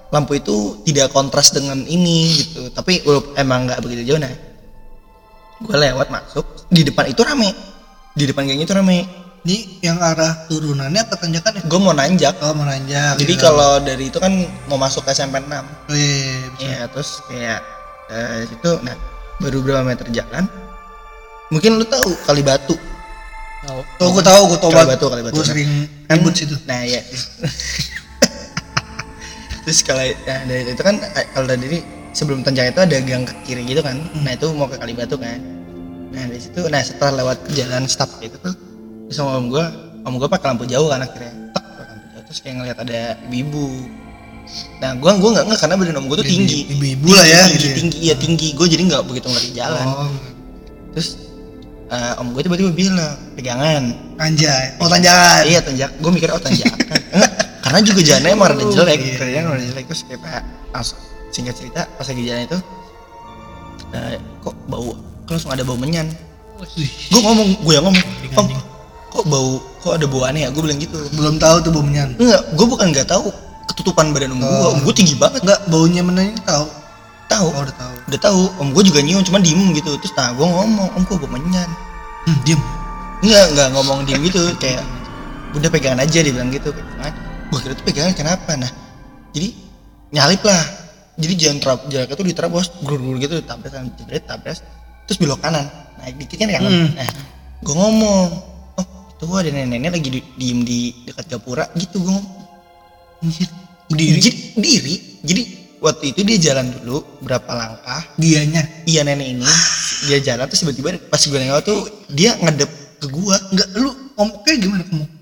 lampu 0.08 0.36
itu 0.36 0.80
tidak 0.88 1.12
kontras 1.12 1.52
dengan 1.52 1.80
ini 1.84 2.32
gitu. 2.34 2.72
Tapi 2.72 3.04
emang 3.36 3.68
nggak 3.68 3.80
begitu 3.80 4.14
jauh 4.14 4.20
nah 4.20 4.32
gue 5.58 5.74
lewat 5.74 6.08
masuk 6.08 6.44
di 6.70 6.86
depan 6.86 7.10
itu 7.10 7.20
rame. 7.22 7.50
Di 8.14 8.24
depan 8.26 8.46
geng 8.46 8.62
itu 8.62 8.72
rame. 8.72 9.04
Ini 9.38 9.86
yang 9.86 10.02
arah 10.02 10.44
turunannya 10.50 10.98
apa 10.98 11.14
tanjakan 11.14 11.58
ya? 11.58 11.62
Gue 11.64 11.80
mau 11.80 11.94
nanjak. 11.94 12.34
Oh 12.42 12.52
menanjak 12.52 13.16
jadi 13.16 13.32
gitu. 13.32 13.42
kalau 13.46 13.78
dari 13.80 14.10
itu 14.10 14.18
kan 14.18 14.34
mau 14.66 14.76
masuk 14.76 15.06
ke 15.06 15.14
SMP 15.14 15.38
6 15.38 15.46
oh, 15.46 15.62
iya, 15.94 16.26
iya, 16.58 16.74
ya 16.74 16.84
terus 16.90 17.22
kayak 17.30 17.60
eh, 18.10 18.44
itu 18.50 18.70
nah 18.82 18.98
baru 19.38 19.62
berapa 19.62 19.86
meter 19.86 20.10
jalan 20.10 20.44
mungkin 21.48 21.78
lu 21.78 21.86
tahu 21.86 22.12
kali 22.26 22.42
batu? 22.42 22.74
Tahu. 23.58 23.80
oh 24.02 24.08
gue 24.10 24.24
tahu 24.26 24.42
gue 24.52 24.58
tahu 24.58 24.70
Kali 24.70 24.78
banget. 24.84 24.98
Batu, 24.98 25.06
kali 25.10 25.22
batu. 25.22 25.34
gue 25.38 25.44
sering 25.46 25.70
Kan- 26.06 26.18
ribut 26.18 26.34
situ 26.34 26.56
nah 26.66 26.82
ya 26.82 27.00
terus 29.68 29.84
kalau 29.84 30.00
nah, 30.00 30.40
dari 30.48 30.64
itu 30.64 30.80
kan 30.80 30.96
eh, 30.96 31.28
kalau 31.36 31.44
dari 31.44 31.84
sebelum 32.16 32.40
tanjak 32.40 32.72
itu 32.72 32.80
ada 32.80 32.96
gang 33.04 33.28
ke 33.28 33.36
kiri 33.44 33.68
gitu 33.68 33.84
kan. 33.84 34.00
Nah 34.24 34.32
itu 34.32 34.48
mau 34.56 34.64
ke 34.64 34.80
Kalibatu 34.80 35.20
kan. 35.20 35.36
Nah 36.08 36.24
dari 36.24 36.40
situ 36.40 36.64
nah 36.72 36.80
setelah 36.80 37.20
lewat 37.20 37.52
jalan 37.52 37.84
stop 37.84 38.08
itu 38.24 38.32
tuh 38.40 38.56
terus 39.04 39.20
sama 39.20 39.36
om 39.36 39.52
gua 39.52 39.68
om 40.08 40.16
gua 40.16 40.24
pakai 40.32 40.56
lampu 40.56 40.64
jauh 40.64 40.88
kan 40.88 41.04
akhirnya. 41.04 41.52
Tek 41.52 41.64
lampu 41.84 42.04
jauh. 42.16 42.24
Terus 42.24 42.38
kayak 42.40 42.54
ngeliat 42.64 42.78
ada 42.80 43.20
ibu 43.28 43.68
nah 44.80 44.96
gua 44.96 45.20
gua 45.20 45.30
nggak 45.36 45.44
nggak 45.52 45.60
karena 45.60 45.74
badan 45.76 46.00
om 46.00 46.06
gua 46.08 46.16
tuh 46.16 46.28
tinggi. 46.32 46.72
Ibu-ibu 46.72 47.08
lah 47.12 47.26
ya 47.28 47.40
tinggi 47.44 47.52
gitu 47.52 47.68
ya. 47.68 47.76
tinggi. 47.76 47.98
Iya 48.00 48.14
tinggi. 48.16 48.48
Gue 48.56 48.66
jadi 48.72 48.82
nggak 48.88 49.04
begitu 49.04 49.28
ngerti 49.28 49.50
jalan. 49.52 49.84
Oh. 49.84 50.08
Terus 50.96 51.08
eh, 51.92 52.20
om 52.24 52.32
gue 52.32 52.40
tiba-tiba 52.40 52.72
bilang 52.72 53.20
pegangan. 53.36 53.92
Anjay. 54.16 54.80
Oh 54.80 54.88
tanjakan. 54.88 55.44
iya 55.44 55.60
tanjak. 55.60 55.92
Gue 56.00 56.08
mikir 56.08 56.32
oh 56.32 56.40
tanjakan. 56.40 56.88
Enggak, 57.12 57.32
karena 57.68 57.84
juga 57.84 58.00
jalannya 58.00 58.30
emang 58.32 58.48
rada 58.48 58.64
Oh, 58.64 58.72
jelek. 58.72 58.98
Iya. 58.98 59.14
jalannya 59.20 59.40
rada 59.52 59.64
jelek. 59.68 59.84
Terus 59.92 60.02
kayak 60.08 60.42
singkat 61.28 61.54
cerita 61.60 61.84
pas 62.00 62.06
lagi 62.08 62.22
jalan 62.24 62.42
itu 62.48 62.58
eh, 63.92 64.16
kok 64.40 64.56
bau 64.68 64.96
kok 65.28 65.30
langsung 65.36 65.52
ada 65.52 65.60
bau 65.62 65.76
menyan. 65.76 66.08
Wih, 66.74 66.90
gue 66.90 67.20
ngomong 67.22 67.48
gue 67.62 67.72
yang 67.76 67.84
ngomong 67.86 68.04
om 68.34 68.48
kok 69.12 69.24
bau 69.28 69.60
kok 69.84 69.92
ada 70.00 70.06
bau 70.08 70.24
aneh 70.24 70.48
ya? 70.48 70.50
Gue 70.50 70.64
bilang 70.64 70.80
gitu. 70.80 70.96
Belum 71.14 71.36
tahu 71.36 71.60
tuh 71.62 71.70
bau 71.70 71.84
menyan. 71.84 72.16
Enggak 72.16 72.42
gue 72.56 72.66
bukan 72.66 72.86
nggak 72.90 73.06
tahu 73.06 73.28
ketutupan 73.68 74.10
badan 74.10 74.34
om 74.34 74.40
gue 74.42 74.68
om 74.74 74.78
gue 74.82 74.94
tinggi 74.96 75.14
banget. 75.14 75.44
Enggak 75.44 75.60
baunya 75.68 76.02
menyan 76.02 76.34
tahu. 76.42 76.66
Tahu. 77.28 77.48
Oh 77.52 77.60
udah 77.62 77.76
tahu. 77.76 77.94
Udah 78.08 78.20
tahu. 78.24 78.42
Om 78.58 78.68
gue 78.72 78.82
juga 78.88 79.00
nyium 79.04 79.20
cuman 79.22 79.44
diem 79.44 79.60
gitu. 79.76 79.94
Terus 80.00 80.16
nah 80.16 80.32
gue 80.32 80.46
ngomong 80.48 80.88
om 80.96 81.02
kok 81.04 81.20
bau 81.20 81.30
menyan? 81.30 81.68
Hmm, 82.24 82.38
diem. 82.42 82.60
Enggak 83.20 83.44
enggak 83.52 83.68
ngomong 83.76 83.98
diem 84.08 84.20
gitu. 84.24 84.42
Kayak 84.56 84.82
udah 85.52 85.68
pegangan 85.68 86.00
aja 86.02 86.18
dia 86.24 86.32
bilang 86.32 86.50
gitu. 86.50 86.72
Pegangan 86.72 87.12
gue 87.48 87.58
kira 87.64 87.72
tuh 87.72 87.84
pegangan 87.88 88.14
kenapa? 88.14 88.50
Nah 88.60 88.70
jadi 89.32 89.48
nyalip 90.12 90.42
lah 90.44 90.62
jadi 91.18 91.34
jalan 91.34 91.58
terap 91.58 91.80
jalan 91.90 92.06
itu 92.08 92.24
diterabos 92.32 92.66
gur 92.84 93.00
gur 93.00 93.16
gitu 93.18 93.40
tabrak 93.44 93.72
jebret 93.96 94.24
tabrak 94.28 94.56
terus 95.08 95.18
belok 95.18 95.40
kanan. 95.40 95.64
Naik 95.98 96.14
dikit 96.20 96.36
kan 96.38 96.48
kanan 96.52 96.70
Hmm. 96.70 96.88
nah 96.94 97.10
gue 97.58 97.74
ngomong 97.74 98.28
oh 98.78 98.86
itu 99.18 99.26
ada 99.34 99.50
nenek-nenek 99.50 99.90
lagi 99.98 100.08
di, 100.14 100.20
diem 100.38 100.60
di 100.62 100.94
dekat 101.08 101.26
gapura 101.26 101.66
gitu 101.74 102.04
gue 102.04 102.12
ngomong. 102.12 102.44
Anjir. 103.24 103.48
Berdiri. 103.88 104.18
Jadi 104.20 104.38
berdiri. 104.54 104.94
Jadi 105.24 105.42
waktu 105.82 106.04
itu 106.14 106.20
dia 106.22 106.38
jalan 106.52 106.70
dulu 106.70 107.02
berapa 107.24 107.50
langkah 107.50 108.02
dianya? 108.20 108.62
iya 108.86 109.02
nenek 109.02 109.26
ini 109.26 109.46
dia 110.06 110.18
jalan 110.22 110.46
terus 110.46 110.62
tiba-tiba 110.62 110.94
pas 111.10 111.18
gue 111.18 111.38
nengok 111.38 111.62
tuh 111.64 111.80
dia 112.12 112.36
ngedep 112.38 112.70
ke 113.02 113.06
gua. 113.10 113.34
Enggak 113.50 113.68
lu 113.74 113.90
ngomongnya 114.14 114.54
gimana 114.58 114.84
kamu 114.86 115.17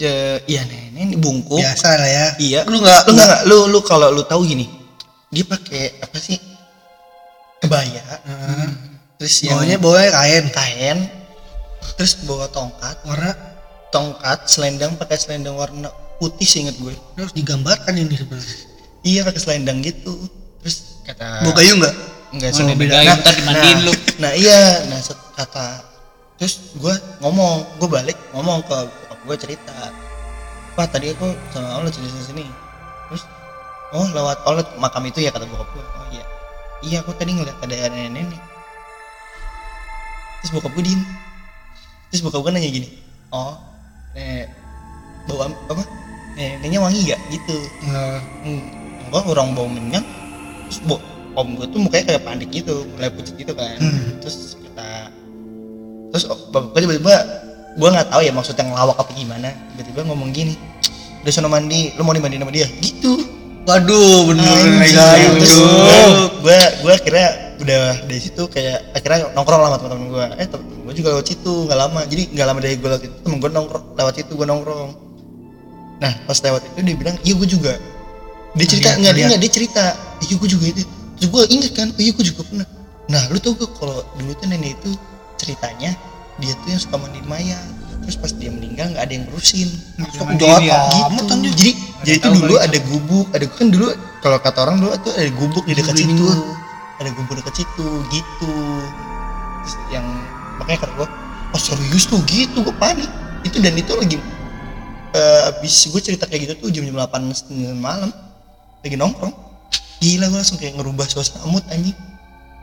ya, 0.00 0.40
iya 0.48 0.62
nenek 0.64 1.12
ini 1.12 1.14
bungkuk. 1.20 1.60
Biasa 1.60 1.88
lah 2.00 2.08
ya. 2.08 2.26
Iya. 2.40 2.60
Lu 2.64 2.80
enggak 2.80 3.02
lu 3.06 3.12
nggak 3.14 3.40
lu 3.44 3.56
lu 3.68 3.78
kalau 3.84 4.08
lu 4.08 4.24
tahu 4.24 4.48
gini 4.48 4.66
dia 5.28 5.44
pakai 5.46 6.00
apa 6.00 6.16
sih? 6.18 6.40
Kebaya. 7.60 8.00
Heeh. 8.00 8.68
terus 9.20 9.44
yang 9.44 9.60
bawanya 9.60 9.76
bawanya 9.76 10.10
kain. 10.16 10.44
kain. 10.48 10.98
Terus 12.00 12.16
bawa 12.24 12.48
tongkat. 12.48 12.96
Warna? 13.04 13.32
Tongkat 13.92 14.48
selendang 14.48 14.96
pakai 14.96 15.20
selendang 15.20 15.60
warna 15.60 15.92
putih 16.16 16.48
seinget 16.48 16.80
gue. 16.80 16.96
Terus 17.14 17.32
digambarkan 17.36 17.92
ini 18.00 18.16
sebenarnya. 18.16 18.56
Iya 19.04 19.20
pakai 19.28 19.40
selendang 19.44 19.84
gitu. 19.84 20.16
Terus 20.64 21.04
kata 21.04 21.44
bau 21.44 21.52
kayu 21.52 21.76
enggak 21.76 21.94
enggak 22.32 22.50
Oh, 22.50 22.56
selendang 22.56 22.78
beda. 22.80 22.92
kayu, 22.96 23.10
ntar 23.20 23.34
dimandiin 23.36 23.76
nah, 23.76 23.84
lu. 23.84 23.92
nah 24.24 24.32
iya. 24.32 24.62
Nah 24.88 25.00
kata 25.36 25.66
terus 26.40 26.72
gue 26.72 26.94
ngomong 27.20 27.76
gue 27.76 27.88
balik 27.92 28.16
ngomong 28.32 28.64
ke 28.64 28.76
gue 29.26 29.36
cerita. 29.36 29.92
Pak 30.78 30.86
tadi 30.94 31.12
aku 31.12 31.34
sama 31.50 31.80
Allah 31.80 31.92
cerita 31.92 32.14
sini. 32.20 32.46
Terus 33.10 33.22
oh 33.92 34.06
lewat 34.14 34.46
oh 34.46 34.54
lewat 34.56 34.68
makam 34.78 35.04
itu 35.08 35.24
ya 35.24 35.34
kata 35.34 35.44
bokap 35.48 35.68
gue 35.74 35.84
oh 35.84 36.06
iya. 36.14 36.24
Iya 36.80 36.96
aku 37.04 37.12
tadi 37.18 37.36
ngeliat 37.36 37.58
ada 37.60 37.90
nenek-nenek. 37.90 38.40
Terus 40.40 40.50
bokap 40.56 40.72
gue 40.78 40.84
diem. 40.86 41.02
Terus 42.10 42.20
bokap 42.24 42.40
gue 42.46 42.50
nanya 42.54 42.70
gini 42.70 42.88
oh 43.30 43.54
nenek 44.14 44.50
bau 45.28 45.46
am- 45.46 45.60
apa? 45.68 45.82
Neneknya 46.34 46.80
wangi 46.80 47.12
gak 47.12 47.20
gitu. 47.30 47.56
Nah, 47.90 48.18
Hmm, 48.42 48.62
enggak 49.06 49.26
orang 49.28 49.52
bau 49.52 49.68
minyak. 49.68 50.02
Terus 50.70 50.80
bo, 50.86 50.96
om 51.36 51.54
gue 51.54 51.66
tuh 51.70 51.78
mukanya 51.82 52.14
kayak 52.14 52.22
panik 52.26 52.48
gitu 52.50 52.86
mulai 52.96 53.10
pucet 53.12 53.34
gitu 53.38 53.52
kan. 53.54 53.76
Hmm. 53.78 54.18
terus 54.22 54.56
kata 54.58 55.10
terus 56.10 56.24
oh, 56.26 56.38
bapak 56.50 56.74
gue 56.74 56.80
tiba-tiba 56.90 57.14
gue 57.76 57.88
nggak 57.88 58.08
tahu 58.10 58.20
ya 58.26 58.32
maksudnya 58.34 58.64
ngelawak 58.66 58.96
apa 58.98 59.10
gimana. 59.14 59.48
Tiba-tiba 59.74 60.00
ngomong 60.10 60.30
gini 60.34 60.54
udah 61.22 61.32
sono 61.34 61.48
mandi. 61.52 61.94
Lu 61.94 62.02
mau 62.02 62.14
dimandiin 62.16 62.42
sama 62.42 62.52
dia? 62.52 62.66
Gitu. 62.80 63.12
Waduh 63.68 64.32
bener 64.32 64.82
kayu 64.96 65.36
terus 65.36 65.60
gue 65.60 65.98
gue 66.42 66.60
gue 66.80 66.92
akhirnya 66.96 67.28
udah 67.60 68.08
dari 68.08 68.20
situ 68.24 68.48
kayak 68.48 68.96
akhirnya 68.96 69.36
nongkrong 69.36 69.60
lah 69.60 69.76
sama 69.76 69.78
teman-teman 69.84 70.06
gue 70.08 70.26
eh 70.40 70.46
temen 70.48 70.66
gue 70.88 70.94
juga 70.96 71.08
lewat 71.12 71.26
situ 71.28 71.52
nggak 71.68 71.78
lama. 71.78 72.00
Jadi 72.08 72.22
nggak 72.34 72.46
lama 72.48 72.58
dari 72.64 72.74
gue 72.80 72.88
lewat 72.88 73.02
itu 73.04 73.16
temen 73.20 73.36
gue 73.38 73.50
nongkrong 73.52 73.84
lewat 74.00 74.14
situ 74.16 74.32
gue 74.32 74.46
nongkrong. 74.48 74.90
Nah 76.00 76.12
pas 76.24 76.38
lewat 76.40 76.62
itu 76.72 76.78
dia 76.82 76.96
bilang 76.96 77.16
iya 77.20 77.34
gue 77.36 77.48
juga. 77.48 77.72
Dia 78.56 78.66
cerita 78.66 78.88
nggak 78.96 79.12
dia 79.14 79.24
nggak 79.28 79.42
dia 79.44 79.52
cerita 79.52 79.84
iya 80.24 80.34
gue 80.40 80.48
juga 80.48 80.66
itu. 80.72 80.82
Terus 81.20 81.28
gue 81.28 81.42
inget 81.52 81.72
kan 81.76 81.88
iya 82.00 82.10
gue 82.16 82.24
juga 82.24 82.40
pernah. 82.48 82.66
Nah 83.12 83.22
lu 83.28 83.38
tau 83.44 83.52
gak 83.54 83.70
kalau 83.76 84.00
dulu 84.16 84.32
tuh 84.40 84.46
nenek 84.48 84.80
itu 84.80 84.90
ceritanya 85.36 85.92
dia 86.40 86.56
tuh 86.64 86.68
yang 86.72 86.80
suka 86.80 86.96
mandiin 86.96 87.28
mayat 87.28 87.80
terus 88.10 88.16
pas 88.16 88.32
dia 88.32 88.50
meninggal 88.50 88.90
nggak 88.90 89.04
ada 89.06 89.12
yang 89.12 89.24
ngurusin. 89.28 89.68
Jahat 90.40 90.62
ya. 90.64 90.80
gitu. 90.90 91.34
Jadi 91.54 91.72
jadi 92.00 92.16
itu 92.16 92.28
dulu 92.32 92.54
ada 92.56 92.78
gubuk, 92.88 93.26
ada 93.36 93.44
kan 93.46 93.68
dulu 93.68 93.86
kalau 94.24 94.38
kata 94.40 94.58
orang 94.64 94.76
dulu 94.80 94.90
tuh 95.04 95.12
ada 95.14 95.30
gubuk 95.36 95.64
di 95.68 95.74
dekat 95.76 95.94
situ. 96.00 96.26
Ada 96.98 97.10
gubuk 97.12 97.38
dekat 97.38 97.54
situ 97.60 97.88
gitu. 98.08 98.54
Terus 99.62 99.74
yang 99.92 100.06
makanya 100.56 100.88
kata 100.88 100.92
gua, 100.96 101.08
oh 101.52 101.60
serius 101.60 102.08
tuh? 102.08 102.20
Gitu? 102.24 102.64
Gua 102.64 102.74
panik. 102.80 103.08
Itu 103.44 103.60
dan 103.60 103.76
itu 103.76 103.92
lagi 103.96 104.18
eh 105.10 105.40
abis 105.50 105.90
gue 105.90 105.98
cerita 105.98 106.22
kayak 106.22 106.46
gitu 106.46 106.54
tuh 106.66 106.68
jam 106.70 106.86
jam 106.86 106.96
delapan 106.96 107.30
malam. 107.76 108.10
Lagi 108.80 108.96
nongkrong. 108.96 109.34
Gila 110.00 110.32
gue 110.32 110.38
langsung 110.40 110.56
kayak 110.56 110.80
ngerubah 110.80 111.04
suasana 111.04 111.44
mood 111.46 111.62
anjing. 111.68 111.96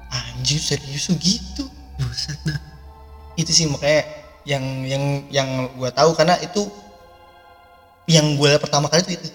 Anjir 0.10 0.57
serius 0.57 1.07
tuh? 1.07 1.17
Gitu. 1.22 1.63
Buset 2.01 2.39
dah 2.43 2.76
itu 3.38 3.51
sih 3.53 3.65
makanya 3.70 4.01
yang 4.44 4.65
yang 4.84 5.03
yang 5.29 5.50
gue 5.77 5.89
tahu 5.94 6.17
karena 6.17 6.36
itu 6.41 6.65
yang 8.10 8.36
gue 8.39 8.48
lihat 8.48 8.63
pertama 8.63 8.89
kali 8.89 9.03
itu 9.06 9.13
itu. 9.22 9.29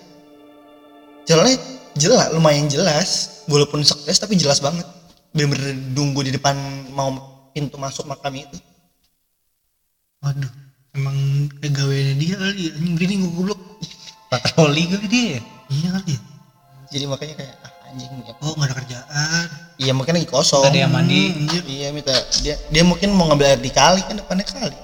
Jalannya 1.28 1.56
jelas 1.94 2.28
lumayan 2.34 2.66
jelas 2.66 3.08
walaupun 3.46 3.86
sukses 3.86 4.18
tapi 4.18 4.34
jelas 4.34 4.58
banget. 4.58 4.84
Bener-bener 5.32 5.72
nunggu 5.96 6.26
di 6.26 6.32
depan 6.34 6.56
mau 6.92 7.14
pintu 7.54 7.78
masuk 7.78 8.08
makam 8.10 8.34
itu. 8.36 8.58
Waduh 10.24 10.50
emang 10.92 11.48
pegawainya 11.60 12.14
dia 12.18 12.34
kali 12.36 12.62
ya? 12.68 12.72
Gini 12.76 13.14
gue 13.22 13.30
goblok. 13.32 13.60
Patroli 14.32 14.88
kali 14.88 15.06
dia 15.08 15.38
iya 15.68 15.88
kali 15.96 16.12
ya? 16.16 16.20
Jadi 16.92 17.04
makanya 17.08 17.34
kayak 17.40 17.54
ah, 17.64 17.71
anjing 17.92 18.10
ya. 18.24 18.34
Oh 18.40 18.56
nggak 18.56 18.68
ada 18.72 18.76
kerjaan. 18.80 19.46
Iya 19.76 19.92
mungkin 19.92 20.12
lagi 20.16 20.28
kosong. 20.28 20.64
Ada 20.64 20.88
yang 20.88 20.92
mandi. 20.92 21.28
Hmm, 21.28 21.40
anjir. 21.44 21.62
iya 21.68 21.88
minta. 21.92 22.16
Dia 22.40 22.56
dia 22.72 22.82
mungkin 22.82 23.12
mau 23.12 23.28
ngambil 23.28 23.46
air 23.52 23.60
di 23.60 23.70
kali 23.70 24.00
kan 24.08 24.16
depannya 24.16 24.44
kali. 24.48 24.78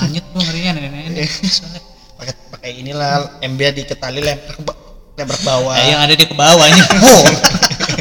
Lanjut 0.00 0.24
gua 0.32 0.42
ngerinya 0.44 0.70
nenek-nenek 0.76 1.28
pakai 2.20 2.34
pakai 2.52 2.70
inilah 2.84 3.40
ember 3.40 3.72
di 3.72 3.82
ketali 3.88 4.20
lempar 4.20 4.52
ke 4.52 4.62
lempar 5.16 5.36
ke 5.40 5.44
bawah. 5.44 5.74
Eh, 5.80 5.88
yang 5.96 6.00
ada 6.04 6.14
di 6.16 6.24
ke 6.28 6.36
bawahnya 6.36 6.84
oh 7.08 7.24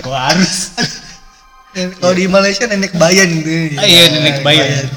gua 0.04 0.20
harus. 0.32 0.76
Kalau 1.72 2.14
di 2.18 2.26
Malaysia 2.28 2.68
nenek 2.68 2.98
bayan 3.00 3.30
gitu 3.32 3.80
ah, 3.80 3.88
iya 3.88 4.12
nenek 4.12 4.44
bayan. 4.44 4.88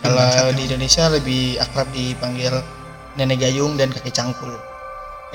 Kalau 0.00 0.52
di 0.52 0.62
Indonesia 0.68 1.08
lebih 1.08 1.56
akrab 1.60 1.88
dipanggil 1.96 2.52
nenek 3.16 3.40
gayung 3.40 3.80
dan 3.80 3.88
kakek 3.88 4.12
cangkul. 4.12 4.75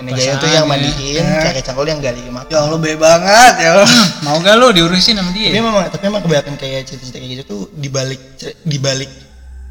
Nenek 0.02 0.18
gayung 0.18 0.38
tuh 0.38 0.50
yang 0.50 0.66
mandiin, 0.66 1.24
Eh. 1.24 1.42
kakek 1.46 1.64
cangkul 1.64 1.86
yang 1.86 2.02
gali 2.02 2.22
ya 2.22 2.32
makam. 2.34 2.58
Allah 2.58 2.80
baik 2.82 2.98
banget 2.98 3.54
ya 3.62 3.70
Allah. 3.78 3.90
Mau 4.26 4.38
gak 4.42 4.56
lu 4.58 4.68
diurusin 4.74 5.16
sama 5.16 5.30
Tapi 5.30 5.54
dia 5.54 5.62
memang, 5.62 5.86
tapi 5.88 6.04
memang 6.10 6.22
kebanyakan 6.26 6.54
kayak 6.58 6.82
cerita-cerita 6.86 7.18
kayak 7.18 7.32
gitu 7.38 7.44
tuh 7.46 7.62
dibalik 7.78 8.22
dibalik 8.66 9.12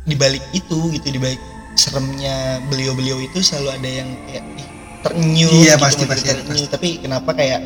dibalik 0.07 0.45
itu 0.53 0.79
gitu 0.95 1.07
dibalik 1.11 1.41
seremnya 1.75 2.59
beliau-beliau 2.67 3.21
itu 3.21 3.43
selalu 3.43 3.69
ada 3.75 3.91
yang 3.91 4.09
kayak 4.27 4.45
ih, 4.57 4.69
terenyuh 5.03 5.51
Iya, 5.51 5.75
gitu, 5.77 5.83
pasti, 5.83 6.03
pasti, 6.07 6.27
terenyuh. 6.31 6.67
tapi 6.69 6.89
kenapa 6.99 7.31
kayak 7.35 7.61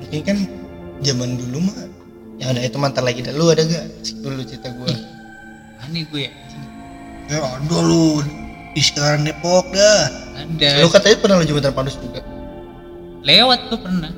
mungkin 0.00 0.20
kan 0.22 0.38
zaman 1.02 1.30
dulu 1.34 1.58
mah 1.66 1.76
yang 2.36 2.52
ada 2.52 2.60
itu 2.62 2.76
mantar 2.76 3.02
lagi. 3.02 3.20
Lu 3.32 3.48
ada 3.48 3.64
gak 3.64 3.84
dulu 4.22 4.40
cerita 4.44 4.68
gue 4.70 4.90
aneh 5.82 6.02
gue 6.08 6.20
ya. 6.24 6.32
Ya 7.26 7.42
ada 7.42 7.76
lu 7.82 8.22
di 8.76 8.82
sekarang 8.84 9.24
Depok 9.24 9.72
dah. 9.72 10.00
Ada 10.36 10.84
lu 10.84 10.92
katanya 10.92 11.16
pernah 11.16 11.34
lu 11.40 11.48
jembatan 11.48 11.72
pandus 11.72 11.96
juga? 11.96 12.20
Lewat 13.24 13.72
tuh 13.72 13.80
pernah. 13.80 14.12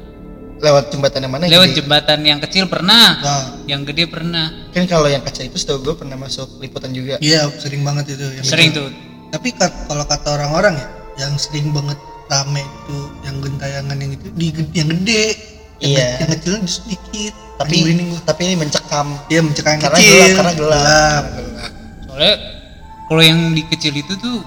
Lewat 0.59 0.91
jembatan 0.91 1.23
yang 1.23 1.31
mana 1.31 1.47
lewat 1.47 1.71
Gede? 1.71 1.79
jembatan 1.79 2.19
yang 2.27 2.43
kecil 2.43 2.67
pernah. 2.67 3.23
Nah. 3.23 3.45
Yang 3.71 3.95
gede 3.95 4.05
pernah. 4.11 4.51
Kan 4.75 4.91
kalau 4.91 5.07
yang 5.07 5.23
kaca 5.23 5.47
itu 5.47 5.55
setahu 5.55 5.87
gue 5.87 5.95
pernah 5.95 6.19
masuk 6.19 6.59
liputan 6.59 6.91
juga. 6.91 7.23
Iya 7.23 7.47
sering 7.63 7.87
banget 7.87 8.19
itu 8.19 8.27
yang 8.27 8.43
sering 8.43 8.75
tuh. 8.75 8.91
Tapi 9.31 9.55
kalau 9.87 10.03
kata 10.03 10.35
orang-orang 10.35 10.75
ya 10.75 10.87
yang 11.23 11.39
sering 11.39 11.71
banget 11.71 11.95
rame 12.27 12.67
itu 12.67 12.99
yang 13.23 13.39
gentayangan 13.39 13.97
yang 14.03 14.11
itu 14.11 14.27
di 14.35 14.47
yang 14.75 14.89
gede. 14.91 15.25
Yang, 15.79 15.95
Iya. 15.95 16.09
yang 16.19 16.31
kecil 16.35 16.53
sedikit. 16.67 17.33
Tapi 17.63 17.77
gua. 17.87 18.19
tapi 18.27 18.41
ini 18.51 18.55
mencekam. 18.59 19.07
Dia 19.31 19.41
mencegah 19.47 19.71
yang 19.79 19.83
karena 19.87 19.99
kecil. 20.03 20.11
gelap 20.19 20.35
karena 20.35 20.53
gelap, 20.59 21.25
soalnya 22.03 22.35
kalau 23.09 23.21
yang 23.21 23.41
di 23.51 23.65
kecil 23.65 23.93
itu 23.93 24.15
tuh 24.15 24.45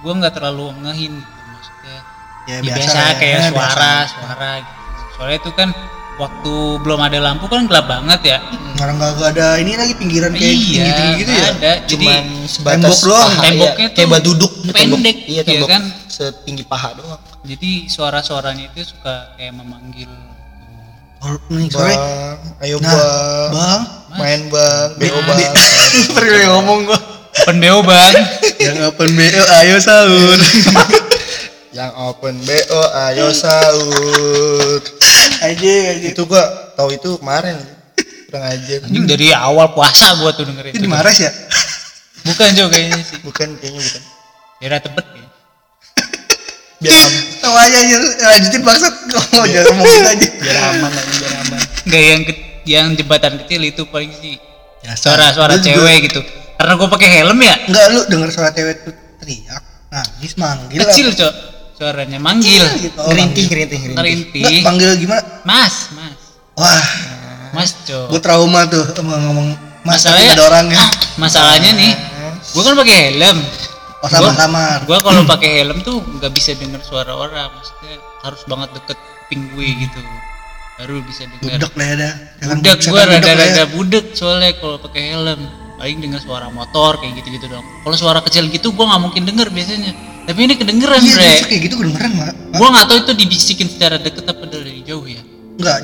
gua 0.00 0.12
nggak 0.16 0.34
terlalu 0.34 0.72
ngehin 0.80 1.12
gitu 1.14 1.42
maksudnya. 1.46 1.98
Ya, 2.42 2.56
Ya, 2.56 2.56
biasa, 2.62 2.76
biasa, 2.80 2.96
lah 2.96 3.04
ya, 3.06 3.14
kayak 3.14 3.36
biasa. 3.36 3.50
suara 3.50 3.92
suara 4.08 4.50
gitu. 4.58 4.72
soalnya 5.12 5.36
itu 5.38 5.50
kan 5.52 5.68
waktu 6.16 6.54
belum 6.80 7.00
ada 7.00 7.18
lampu 7.18 7.44
kan 7.46 7.64
gelap 7.64 7.86
banget 7.86 8.20
ya. 8.26 8.38
Orang 8.76 8.96
nggak 8.96 9.10
nggak 9.14 9.30
ada 9.34 9.48
ini 9.56 9.72
lagi 9.74 9.92
pinggiran 9.94 10.32
kayak 10.32 10.48
iya 10.48 10.56
tinggi 10.56 10.90
tinggi 10.90 11.14
gitu 11.18 11.32
ya? 11.32 11.44
ada. 11.46 11.72
Jadi 11.82 12.06
cuman 12.06 12.24
sebatas 12.44 12.80
tembok 12.80 12.98
doang. 13.02 13.28
paha, 13.30 13.42
Temboknya 13.44 13.76
iya, 13.78 13.88
kayak 13.94 14.08
batu 14.10 14.30
duduk 14.30 14.52
pendek, 14.66 15.16
iya 15.20 15.28
iya 15.28 15.42
tembok 15.44 15.68
kan? 15.68 15.82
setinggi 16.06 16.64
paha 16.64 16.88
doang. 16.96 17.20
Jadi 17.40 17.70
suara-suaranya 17.86 18.64
itu 18.66 18.80
suka 18.86 19.14
kayak 19.34 19.52
memanggil 19.54 20.08
Oh, 21.20 21.36
nih 21.52 21.68
bang 21.68 22.00
ayo 22.64 22.80
Nah, 22.80 22.88
bang. 22.88 23.52
bang. 23.52 23.80
Main 24.16 24.40
bang 24.48 24.88
beo 24.96 25.20
bang. 25.20 25.52
Terus 26.16 26.48
ngomong 26.48 26.88
gua 26.88 26.96
open 27.50 27.58
BO 27.58 27.82
bang. 27.82 28.14
Yang 28.62 28.78
open 28.86 29.10
BO 29.10 29.42
ayo 29.58 29.76
sahur 29.82 30.38
yang 31.78 31.90
open 31.98 32.34
bo 32.46 32.80
ayo 33.10 33.30
sahur 33.30 34.78
aja 35.42 35.70
aja 35.90 36.06
itu 36.06 36.22
gua 36.26 36.46
tahu 36.78 36.94
itu 36.94 37.18
kemarin. 37.18 37.58
Kurang 38.30 38.46
aja 38.46 38.86
anjing 38.86 39.02
dari 39.02 39.34
awal 39.34 39.74
puasa 39.74 40.14
gua 40.22 40.30
tuh 40.30 40.46
dengerin 40.46 40.78
di 40.78 40.86
Mares 40.86 41.18
ya? 41.18 41.30
Bukan 42.22 42.54
juga 42.54 42.78
kayaknya 42.78 43.02
sih. 43.02 43.18
Bukan 43.26 43.58
kayaknya 43.58 43.82
bukan. 43.82 44.02
Daerah 44.62 44.78
tebet 44.78 45.06
ya 45.10 45.18
biar 46.80 46.96
aman 46.96 47.12
tahu 47.44 47.54
aja 47.60 47.76
aja 47.76 47.96
lanjutin 48.24 48.62
maksud. 48.64 48.92
Ngomong 49.10 49.46
jangan 49.52 49.68
ngomongin 49.74 50.04
aja. 50.06 50.26
Biar 50.38 50.58
aman 50.70 50.90
aja 50.94 51.12
biar 51.18 51.32
aman. 51.44 51.58
Enggak 51.82 52.02
yang 52.06 52.20
yang 52.62 52.86
jembatan 52.94 53.32
kecil 53.42 53.60
itu 53.66 53.82
paling 53.90 54.14
sih. 54.14 54.38
Biasa. 54.80 55.02
suara-suara 55.12 55.54
Lu 55.54 55.60
juga- 55.60 55.66
cewek 55.76 55.98
gitu 56.08 56.20
karena 56.60 56.76
gua 56.76 56.88
pakai 56.92 57.08
helm 57.08 57.40
ya? 57.40 57.56
Enggak 57.72 57.84
lu 57.88 58.00
denger 58.04 58.28
suara 58.28 58.52
cewek 58.52 58.84
tuh 58.84 58.92
teriak 59.24 59.64
nangis 59.88 60.36
manggil 60.36 60.80
kecil 60.84 61.08
cok. 61.16 61.34
Suaranya 61.80 62.20
manggil. 62.20 62.60
Apa? 62.60 62.76
gitu 62.84 62.98
oh, 63.00 63.12
manggil. 63.16 63.48
enggak 63.48 64.52
panggil 64.60 64.90
gimana? 65.00 65.24
Mas 65.48 65.88
mas. 65.96 66.20
Wah. 66.60 66.84
Mas 67.56 67.70
cok. 67.88 68.12
Gua 68.12 68.20
trauma 68.20 68.68
tuh 68.68 68.84
sama 68.92 69.16
ngomong 69.24 69.56
mas 69.88 70.04
masalahnya 70.04 70.36
ada 70.36 70.44
orangnya 70.44 70.84
masalahnya 71.24 71.70
nih 71.72 71.92
gua 72.52 72.62
kan 72.68 72.74
pakai 72.76 72.96
helm. 73.08 73.38
Oh 74.04 74.08
sama 74.12 74.36
samar 74.36 74.84
gua 74.84 75.00
kalau 75.00 75.24
pakai 75.24 75.64
helm 75.64 75.80
tuh 75.80 76.04
nggak 76.04 76.32
bisa 76.36 76.52
denger 76.60 76.84
suara 76.84 77.16
orang 77.16 77.48
maksudnya 77.56 77.96
harus 78.20 78.44
banget 78.44 78.68
deket 78.76 79.00
kuping 79.00 79.48
gue 79.56 79.68
gitu. 79.88 79.98
Baru 80.76 81.00
bisa 81.08 81.24
denger. 81.24 81.56
Budek 81.56 81.72
lah 81.72 81.86
ya 81.88 81.94
dah. 81.96 82.12
Budak 82.52 82.76
budek 82.84 82.92
lah 82.92 83.04
ya. 83.08 83.12
rada-rada 83.16 83.64
budek 83.72 84.04
soalnya 84.12 84.52
kalau 84.60 84.76
pakai 84.76 85.02
helm 85.16 85.40
paling 85.80 85.96
denger 85.96 86.20
suara 86.20 86.52
motor 86.52 87.00
kayak 87.00 87.24
gitu-gitu 87.24 87.48
dong. 87.48 87.64
Kalau 87.64 87.96
suara 87.96 88.20
kecil 88.20 88.52
gitu 88.52 88.76
gua 88.76 88.92
nggak 88.92 89.02
mungkin 89.02 89.22
denger 89.24 89.48
biasanya. 89.48 89.92
Tapi 90.28 90.38
ini 90.44 90.54
kedengeran 90.54 91.00
iya 91.00 91.16
bre 91.16 91.32
kayak 91.48 91.60
gitu 91.64 91.74
kedengeran 91.80 92.10
mak. 92.20 92.32
Gua 92.52 92.68
nggak 92.68 92.86
tahu 92.86 92.98
itu 93.00 93.12
dibisikin 93.16 93.66
secara 93.66 93.96
deket 93.96 94.28
apa 94.28 94.44
dari 94.44 94.84
jauh 94.84 95.08
ya. 95.08 95.24
Enggak 95.56 95.78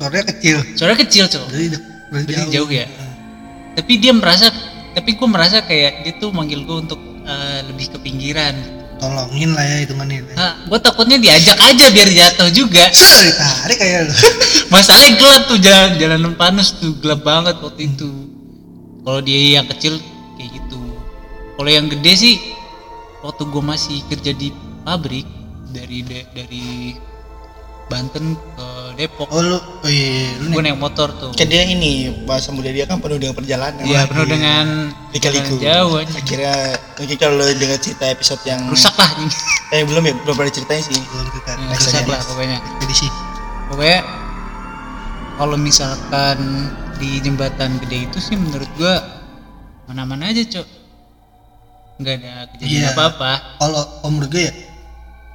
suaranya 0.00 0.24
kecil. 0.32 0.56
Suaranya 0.72 0.98
kecil 1.04 1.24
cok. 1.28 1.44
Dek 1.44 1.52
dari 1.52 1.76
Berarti 2.08 2.32
jauh. 2.56 2.70
ya? 2.72 2.86
tapi 3.76 3.92
dia 4.00 4.10
merasa 4.10 4.48
tapi 4.96 5.10
gua 5.14 5.28
merasa 5.28 5.60
kayak 5.62 6.02
dia 6.02 6.12
tuh 6.16 6.32
manggil 6.32 6.64
gua 6.64 6.80
untuk 6.82 6.98
eh, 7.22 7.60
lebih 7.68 7.92
ke 7.92 7.98
pinggiran. 8.00 8.56
Gitu. 8.56 8.74
tolongin 8.98 9.54
lah 9.54 9.62
ya 9.62 9.86
hitungannya. 9.86 10.34
Nah, 10.34 10.66
gue 10.66 10.78
takutnya 10.82 11.22
diajak 11.22 11.54
aja 11.54 11.86
biar 11.86 12.10
jatuh 12.10 12.50
juga. 12.50 12.82
Ditarik 12.90 13.78
kayak 13.78 14.10
Masalahnya 14.74 15.14
gelap 15.14 15.42
tuh 15.46 15.58
jalan 15.62 15.90
jalanan 16.02 16.34
panas 16.34 16.74
tuh 16.82 16.98
gelap 16.98 17.22
banget 17.22 17.62
waktu 17.62 17.94
itu. 17.94 18.10
Kalau 19.08 19.24
dia 19.24 19.56
yang 19.56 19.64
kecil 19.66 19.96
kayak 20.36 20.50
gitu. 20.52 20.76
Kalau 21.56 21.70
yang 21.70 21.88
gede 21.88 22.12
sih 22.14 22.34
waktu 23.18 23.42
gue 23.42 23.62
masih 23.64 24.04
kerja 24.04 24.30
di 24.30 24.52
pabrik 24.84 25.24
dari 25.66 25.98
de- 26.02 26.28
dari 26.30 26.92
Banten 27.86 28.36
ke 28.36 28.68
Depok, 28.94 29.32
oh 29.32 29.40
lu 29.40 29.56
oh 29.56 29.88
iya 29.88 30.36
lu 30.38 30.52
gue 30.52 30.60
naik 30.60 30.76
motor 30.76 31.08
tuh. 31.10 31.32
kan 31.32 31.48
dia 31.48 31.64
ini 31.64 31.90
bahasa 32.22 32.52
muda 32.52 32.68
dia 32.68 32.84
kan 32.84 33.00
penuh 33.00 33.16
dengan 33.16 33.32
perjalanan 33.32 33.80
Iya 33.80 34.04
penuh 34.04 34.28
dengan 34.28 34.92
Lika-liku. 35.08 35.56
perjalanan 35.56 35.64
jauh 35.80 35.94
aja. 35.96 36.12
Akhirnya 36.14 36.54
mungkin 36.94 37.16
kalau 37.16 37.34
lo 37.34 37.44
dengar 37.48 37.80
cerita 37.80 38.04
episode 38.06 38.44
yang 38.44 38.60
Rusak 38.68 38.92
lah 38.92 39.08
ini. 39.16 39.32
eh 39.72 39.82
belum 39.82 40.04
ya 40.04 40.14
belum 40.20 40.34
pernah 40.36 40.52
ceritain 40.52 40.84
sih. 40.84 41.00
belum 41.00 41.28
kita 41.32 41.50
Ya, 41.56 41.64
rusak 41.72 42.04
lah 42.04 42.20
pokoknya. 42.22 42.58
ekspedisi 42.60 43.08
pokoknya 43.66 43.98
kalau 45.34 45.56
misalkan 45.56 46.36
di 46.98 47.18
jembatan 47.18 47.78
gede 47.78 48.04
itu 48.04 48.18
sih 48.18 48.34
menurut 48.34 48.68
gua 48.74 48.98
mana-mana 49.84 50.28
aja 50.28 50.42
cok. 50.44 50.66
Nggak 51.98 52.14
ada 52.16 52.32
kejadian 52.52 52.78
Iya. 52.80 52.88
apa-apa. 52.92 53.32
Kalau 53.56 53.82
om 54.02 54.20
gue 54.20 54.42
ya 54.42 54.52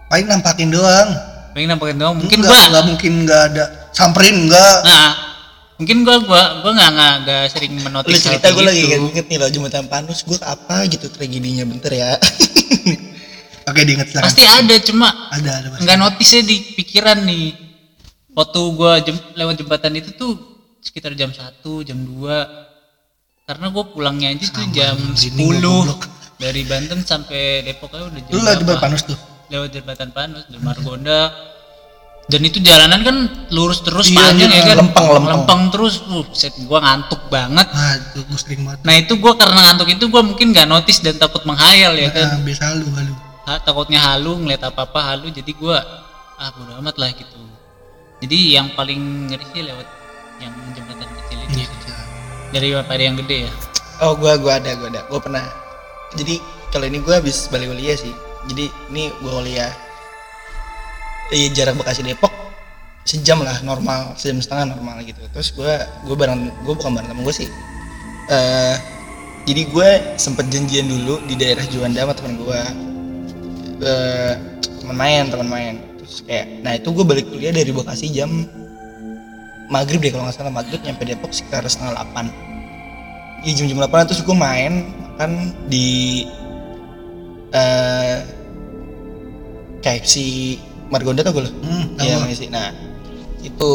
paling 0.07 0.27
nampakin 0.27 0.69
doang. 0.69 1.09
Paling 1.51 1.67
nampakin 1.67 1.97
doang. 1.97 2.13
Mungkin 2.15 2.37
Nggak- 2.37 2.51
gua 2.53 2.69
nggak 2.69 2.85
mungkin 2.85 3.11
nggak 3.23 3.41
ada. 3.49 3.63
Samperin 3.89 4.35
enggak 4.43 4.77
nah 4.83 5.07
mungkin 5.73 6.01
gua 6.01 6.17
gua 6.19 6.43
gua 6.61 6.71
nggak 6.71 6.91
nggak 6.91 7.13
nggak 7.23 7.43
sering 7.49 7.73
Lu 7.73 7.81
menotis 7.83 8.13
hal 8.15 8.23
cerita 8.31 8.45
kayak 8.45 8.55
gue 8.55 8.63
lagi 8.63 8.81
gitu. 8.83 9.05
inget 9.07 9.25
nih 9.27 9.37
loh 9.37 9.49
jembatan 9.49 9.85
Panus 9.85 10.19
gue 10.21 10.37
apa 10.39 10.75
gitu 10.85 11.05
tragedinya 11.07 11.63
bentar 11.63 11.91
ya. 11.91 12.13
oke 13.67 13.79
diinget 13.81 14.07
silakan. 14.07 14.25
Pasti 14.25 14.43
ada 14.43 14.75
cuma 14.79 15.07
ada 15.29 15.51
ada 15.59 15.67
nggak 15.75 15.97
notisnya 15.97 16.41
di 16.41 16.55
pikiran 16.73 17.19
nih. 17.21 17.53
Waktu 18.33 18.59
gua 18.71 18.97
jem- 18.97 19.29
lewat 19.33 19.55
jembatan 19.57 19.93
itu 19.93 20.09
tuh 20.13 20.33
sekitar 20.83 21.15
jam 21.15 21.31
1 21.31 21.39
jam 21.81 21.97
2 21.97 22.75
karena 23.43 23.65
gue 23.67 23.83
pulangnya 23.89 24.27
aja 24.31 24.45
tuh 24.49 24.67
jam 24.69 24.95
merinding 24.95 25.47
10 25.47 25.59
gua 25.59 25.71
goblok. 25.83 26.01
dari 26.35 26.61
Banten 26.63 26.99
sampai 27.01 27.41
Depok 27.61 27.91
aja 27.91 28.03
udah 28.05 28.21
jam 28.21 28.31
lu 28.31 28.39
lah 28.39 28.53
jembatan 28.53 28.81
panus 28.81 29.03
tuh? 29.03 29.17
Lewat 29.43 29.69
jembatan 29.69 30.09
Panus 30.09 30.43
dari 30.49 30.59
Margonda. 30.59 31.21
Dan 32.23 32.41
itu 32.41 32.57
jalanan 32.57 33.03
kan 33.03 33.15
lurus 33.51 33.83
terus 33.83 34.07
Iya, 34.07 34.17
panjang 34.17 34.49
iya, 34.49 34.63
ya 34.63 34.67
kan? 34.71 34.75
lempeng, 34.81 35.05
lempeng. 35.11 35.61
terus. 35.69 36.01
Uh, 36.07 36.23
set 36.31 36.55
gua 36.63 36.79
ngantuk 36.79 37.19
banget. 37.27 37.67
Nah 37.67 37.93
itu 37.99 38.19
gue 38.23 38.39
sering 38.39 38.61
banget. 38.63 38.79
Nah 38.81 38.95
itu 38.95 39.13
gua 39.19 39.35
karena 39.35 39.59
ngantuk 39.61 39.91
itu 39.91 40.05
gua 40.07 40.23
mungkin 40.23 40.55
nggak 40.55 40.65
notice 40.65 41.03
dan 41.03 41.19
takut 41.19 41.43
menghayal 41.43 41.93
ya 41.93 42.09
kan? 42.09 42.33
Nah, 42.33 42.41
biasa 42.41 42.63
lu 42.79 42.87
halu. 42.95 43.13
Ha- 43.43 43.61
takutnya 43.61 43.99
halu 43.99 44.31
ngeliat 44.41 44.63
apa 44.63 44.87
apa 44.87 44.99
halu. 45.05 45.27
Jadi 45.29 45.51
gua 45.53 45.83
ah 46.33 46.49
bodo 46.49 46.79
amat 46.79 46.95
lah 46.97 47.11
gitu. 47.11 47.37
Jadi 48.23 48.37
yang 48.55 48.71
paling 48.73 48.99
ngeri 49.29 49.45
sih 49.51 49.61
lewat 49.61 49.87
yang 50.41 50.53
jembatan 50.73 51.09
kecil 51.09 51.37
itu 51.43 51.53
Iya, 51.59 51.67
kecil. 51.69 51.93
dari 52.53 52.67
pada 52.85 53.03
yang 53.03 53.17
gede 53.19 53.49
ya 53.49 53.53
Oh 54.01 54.17
gue 54.17 54.31
gua 54.41 54.57
ada 54.57 54.73
gue 54.73 54.89
ada 54.89 55.05
gue 55.05 55.19
pernah. 55.21 55.45
Jadi 56.17 56.41
kalau 56.73 56.89
ini 56.89 56.97
gue 56.97 57.13
habis 57.13 57.45
balik 57.53 57.69
kuliah 57.69 57.93
sih. 57.93 58.09
Jadi 58.49 58.67
ini 58.89 59.13
gue 59.13 59.31
kuliah. 59.31 59.69
Iya 61.29 61.47
jarak 61.53 61.77
Bekasi 61.77 62.01
Depok 62.01 62.33
sejam 63.03 63.43
lah 63.43 63.59
normal 63.67 64.15
sejam 64.17 64.41
setengah 64.41 64.73
normal 64.73 65.05
gitu. 65.05 65.21
Terus 65.29 65.53
gue 65.53 65.73
gue 66.09 66.15
bareng 66.17 66.49
gue 66.65 66.73
bukan 66.73 66.91
bareng 66.97 67.09
temen 67.13 67.21
gue 67.21 67.35
sih. 67.35 67.49
eh 68.31 68.75
jadi 69.43 69.61
gue 69.67 69.89
sempet 70.15 70.47
janjian 70.47 70.87
dulu 70.87 71.19
di 71.27 71.35
daerah 71.35 71.63
Juanda 71.69 72.03
sama 72.07 72.13
temen 72.17 72.33
gue. 72.41 72.59
Eh 73.83 74.33
teman 74.81 74.95
main 74.97 75.23
teman 75.29 75.47
main. 75.47 75.75
Terus 76.01 76.25
kayak 76.25 76.45
nah 76.65 76.73
itu 76.75 76.89
gue 76.91 77.05
balik 77.05 77.29
kuliah 77.29 77.53
dari 77.53 77.69
Bekasi 77.69 78.09
jam 78.09 78.49
maghrib 79.73 79.97
deh 79.99 80.13
kalau 80.13 80.29
nggak 80.29 80.37
salah 80.37 80.53
maghrib 80.53 80.77
nyampe 80.85 81.01
Depok 81.01 81.33
sekitar 81.33 81.65
setengah 81.65 81.97
delapan 81.97 82.29
Iya 83.43 83.59
jam-jam 83.59 83.83
8 83.83 84.07
terus 84.07 84.21
gue 84.23 84.37
main 84.37 84.87
makan 84.87 85.51
di 85.67 86.23
eh 87.51 88.23
KFC 89.83 90.15
Margonda 90.87 91.27
tau 91.27 91.35
gue 91.35 91.43
lo? 91.43 91.51
hmm, 91.51 91.99
Iya 91.99 92.23
masih. 92.23 92.47
Nah 92.47 92.71
itu 93.43 93.71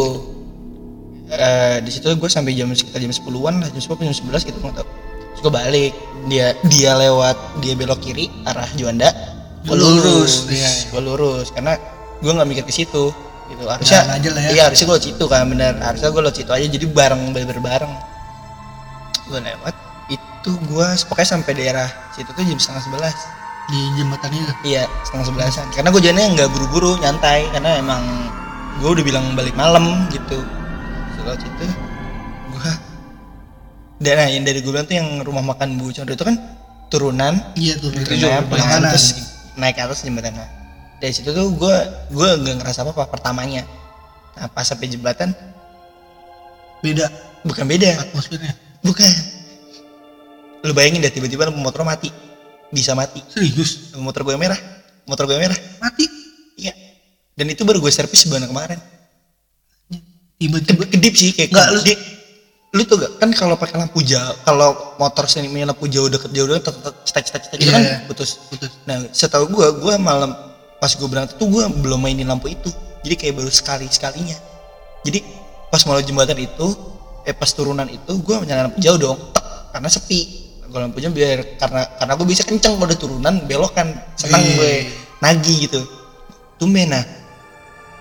eh 1.29 1.85
di 1.85 1.91
situ 1.93 2.09
gue 2.17 2.31
sampai 2.33 2.57
jam 2.57 2.73
sekitar 2.73 3.05
jam 3.05 3.13
10-an 3.13 3.61
lah 3.61 3.69
jam 3.69 3.83
10 3.85 4.09
jam 4.09 4.17
11 4.33 4.49
gitu 4.49 4.57
nggak 4.57 4.77
tahu. 4.81 4.89
Terus 4.89 5.41
gue 5.45 5.53
balik 5.53 5.93
dia 6.33 6.57
dia 6.73 6.97
lewat 6.97 7.37
dia 7.61 7.77
belok 7.77 8.01
kiri 8.01 8.33
arah 8.49 8.67
Juanda. 8.73 9.13
Gue 9.69 9.77
Lu 9.77 10.01
lurus, 10.01 10.49
lurus, 10.49 10.57
iya. 10.57 10.71
gue 10.89 11.03
lurus 11.05 11.47
karena 11.53 11.77
gue 12.25 12.33
nggak 12.33 12.49
mikir 12.49 12.65
ke 12.65 12.73
situ 12.73 13.13
gitu. 13.49 13.63
Harusnya 13.65 14.01
aja 14.07 14.29
lah 14.33 14.43
ya. 14.45 14.51
iya 14.53 14.63
harusnya 14.69 14.87
gue 14.87 14.97
lewat 14.97 15.07
situ 15.09 15.25
kan 15.29 15.45
bener. 15.49 15.75
Harusnya 15.81 16.09
gue 16.13 16.23
lewat 16.23 16.37
situ 16.37 16.51
aja 16.53 16.67
jadi 16.69 16.87
bareng 16.89 17.23
bener 17.33 17.59
bareng. 17.59 17.93
Gue 19.29 19.41
lewat 19.41 19.75
itu 20.09 20.51
gue 20.55 20.87
pokoknya 21.09 21.29
sampai 21.29 21.53
daerah 21.57 21.89
situ 22.13 22.31
tuh 22.33 22.45
jam 22.45 22.59
setengah 22.61 22.83
sebelas. 22.85 23.17
Di 23.69 23.81
jembatan 24.01 24.33
itu? 24.33 24.55
Iya 24.65 24.85
setengah 25.05 25.27
sebelasan. 25.29 25.67
Karena 25.77 25.89
gue 25.93 26.01
jalannya 26.01 26.27
nggak 26.37 26.49
buru-buru 26.53 26.93
nyantai. 27.01 27.49
Karena 27.53 27.81
emang 27.81 28.03
gue 28.81 28.89
udah 28.89 29.05
bilang 29.05 29.25
balik 29.37 29.57
malam 29.57 30.09
gitu. 30.09 30.41
Setelah 31.17 31.37
itu 31.37 31.67
gue 32.55 32.73
dan 33.99 34.15
nah, 34.15 34.29
yang 34.31 34.47
dari 34.47 34.63
gue 34.63 34.71
bilang 34.71 34.87
tuh 34.87 34.95
yang 34.95 35.09
rumah 35.27 35.43
makan 35.43 35.75
Bu 35.75 35.91
Condro 35.91 36.15
itu 36.15 36.23
kan 36.23 36.39
turunan. 36.87 37.35
Iya 37.59 37.83
tuh 37.83 37.91
turunan 37.91 38.47
belah 38.47 38.63
nah, 38.63 38.71
kanan 38.79 38.91
terus 38.95 39.07
naik 39.59 39.75
ke 39.75 39.83
atas 39.83 40.07
jembatan 40.07 40.39
dari 40.99 41.13
situ 41.15 41.31
tuh 41.31 41.55
gue 41.55 41.77
gue 42.11 42.29
nggak 42.43 42.57
ngerasa 42.63 42.83
apa 42.83 42.91
apa 42.93 43.05
pertamanya. 43.07 43.63
Nah 44.35 44.47
pas 44.47 44.67
sampai 44.67 44.87
jembatan 44.87 45.31
beda. 46.83 47.07
Bukan 47.43 47.65
beda. 47.65 47.91
Atmosfernya. 48.03 48.53
Bukan. 48.83 49.13
Lu 50.67 50.75
bayangin 50.75 51.03
deh 51.03 51.11
tiba-tiba 51.11 51.51
motor 51.51 51.87
mati. 51.87 52.11
Bisa 52.69 52.93
mati. 52.93 53.23
Serius? 53.31 53.95
Motor 53.97 54.27
gue 54.27 54.35
merah. 54.35 54.59
Motor 55.07 55.25
gue 55.27 55.39
merah. 55.39 55.57
Mati? 55.79 56.05
Iya. 56.59 56.75
Dan 57.35 57.47
itu 57.49 57.63
baru 57.63 57.79
gue 57.79 57.91
servis 57.91 58.27
sebulan 58.27 58.51
kemarin. 58.51 58.79
Tiba-tiba 60.39 60.87
Kedip, 60.87 61.15
sih 61.19 61.35
kayak 61.35 61.51
Nggak, 61.51 61.69
lu- 61.75 62.07
lu 62.69 62.83
tuh 62.85 63.01
gak 63.01 63.13
kan 63.17 63.31
kalau 63.33 63.57
pakai 63.57 63.81
lampu 63.81 64.05
jauh 64.05 64.37
kalau 64.45 64.95
motor 65.01 65.25
sini 65.25 65.49
lampu 65.65 65.89
jauh 65.89 66.05
deket 66.07 66.29
jauh 66.37 66.45
deket 66.47 66.69
cetak 67.09 67.25
cetak 67.25 67.43
cetak 67.49 67.59
gitu 67.59 67.65
Iya, 67.65 67.75
kan 67.75 67.81
iya. 67.83 67.97
putus. 68.05 68.31
Putus. 68.53 68.71
Nah 68.85 69.09
setahu 69.09 69.49
gua 69.49 69.73
gua 69.73 69.97
malam 69.97 70.37
pas 70.79 70.91
gua 70.95 71.09
berangkat 71.11 71.35
tuh 71.39 71.47
gua 71.51 71.67
belum 71.71 71.99
mainin 72.03 72.27
lampu 72.27 72.51
itu. 72.51 72.71
Jadi 73.03 73.15
kayak 73.15 73.35
baru 73.39 73.51
sekali 73.51 73.87
sekalinya. 73.91 74.35
Jadi 75.03 75.23
pas 75.71 75.83
mau 75.87 75.99
jembatan 75.99 76.39
itu 76.39 76.67
eh 77.27 77.35
pas 77.35 77.51
turunan 77.53 77.87
itu 77.87 78.13
gua 78.23 78.43
nyalain 78.43 78.71
lampu 78.71 78.79
jauh 78.83 78.99
dong. 78.99 79.19
Tek, 79.35 79.45
karena 79.75 79.89
sepi. 79.91 80.21
Gua 80.69 80.85
lampunya 80.85 81.09
biar 81.09 81.59
karena 81.59 81.83
karena 81.97 82.13
gua 82.15 82.27
bisa 82.29 82.43
kenceng 82.45 82.77
udah 82.77 82.99
turunan 82.99 83.35
belok 83.49 83.73
kan 83.75 83.89
senang 84.15 84.43
Iya. 84.43 84.55
gue. 84.55 84.73
Nagih 85.19 85.57
gitu. 85.67 85.81
Tumben 86.61 86.91
nah. 86.95 87.05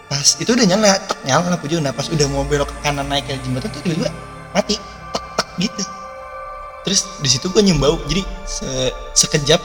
Pas 0.07 0.23
itu 0.39 0.47
udah 0.47 0.65
nyala 0.65 0.95
tek 1.03 1.19
nyala 1.27 1.53
lampu 1.57 1.67
jauh. 1.67 1.81
Nah 1.81 1.91
pas 1.91 2.07
udah 2.07 2.25
mau 2.29 2.43
belok 2.45 2.69
ke 2.69 2.77
kanan 2.85 3.07
naik 3.09 3.27
ke 3.27 3.35
jembatan 3.41 3.69
tuh 3.73 3.81
tiba-tiba 3.83 4.11
mati. 4.53 4.75
Tek 5.13 5.23
tek 5.37 5.47
gitu. 5.61 5.83
Terus 6.87 7.03
di 7.19 7.29
situ 7.29 7.51
gue 7.51 7.61
nyium 7.63 7.79
bau. 7.83 7.99
Jadi 8.07 8.23
se 8.47 8.67
sekejap 9.15 9.59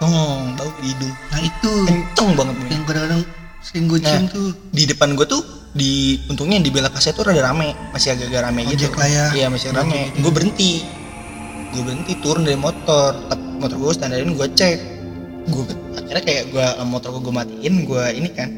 hmm, 0.00 0.56
bau 0.56 0.70
di 0.80 0.88
hidung. 0.92 1.14
Nah 1.32 1.40
itu. 1.40 1.72
Kenceng 1.88 2.30
banget 2.36 2.54
men. 2.58 2.68
yang 2.68 2.84
kadang-kadang 2.84 3.22
sering 3.64 3.84
gue 3.90 3.98
Nah. 3.98 4.08
cium 4.12 4.24
tuh. 4.30 4.48
di 4.70 4.82
depan 4.86 5.08
gue 5.18 5.26
tuh 5.26 5.42
di 5.76 6.16
untungnya 6.30 6.62
di 6.62 6.70
belakang 6.72 7.00
saya 7.02 7.14
tuh 7.16 7.24
rada 7.28 7.42
rame. 7.42 7.72
Masih 7.92 8.16
agak-agak 8.16 8.42
rame 8.50 8.60
gitu. 8.70 8.88
Ojek 8.88 8.94
lah 8.96 9.08
ya. 9.08 9.26
iya 9.34 9.46
masih 9.48 9.68
rame 9.72 10.12
gue 10.16 10.32
berhenti. 10.32 10.72
Gue 11.74 11.82
berhenti 11.84 12.12
turun 12.20 12.42
dari 12.46 12.58
motor. 12.58 13.12
Motor 13.56 13.76
gue 13.76 13.92
standarin 13.96 14.32
gue 14.36 14.46
cek. 14.52 14.78
Gue 15.48 15.64
akhirnya 15.96 16.22
kayak 16.22 16.44
gue 16.52 16.66
motor 16.86 17.16
gue 17.16 17.22
gue 17.24 17.34
matiin 17.34 17.74
gue 17.84 18.04
ini 18.16 18.28
kan. 18.32 18.48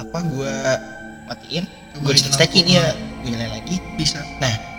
Apa 0.00 0.24
gue 0.24 0.54
matiin? 1.30 1.64
Gue 2.02 2.12
stekin 2.18 2.66
lampu. 2.66 2.76
ya 2.76 2.86
gue 3.22 3.28
nyalain 3.32 3.52
lagi. 3.60 3.76
Bisa. 3.96 4.20
Nah 4.40 4.74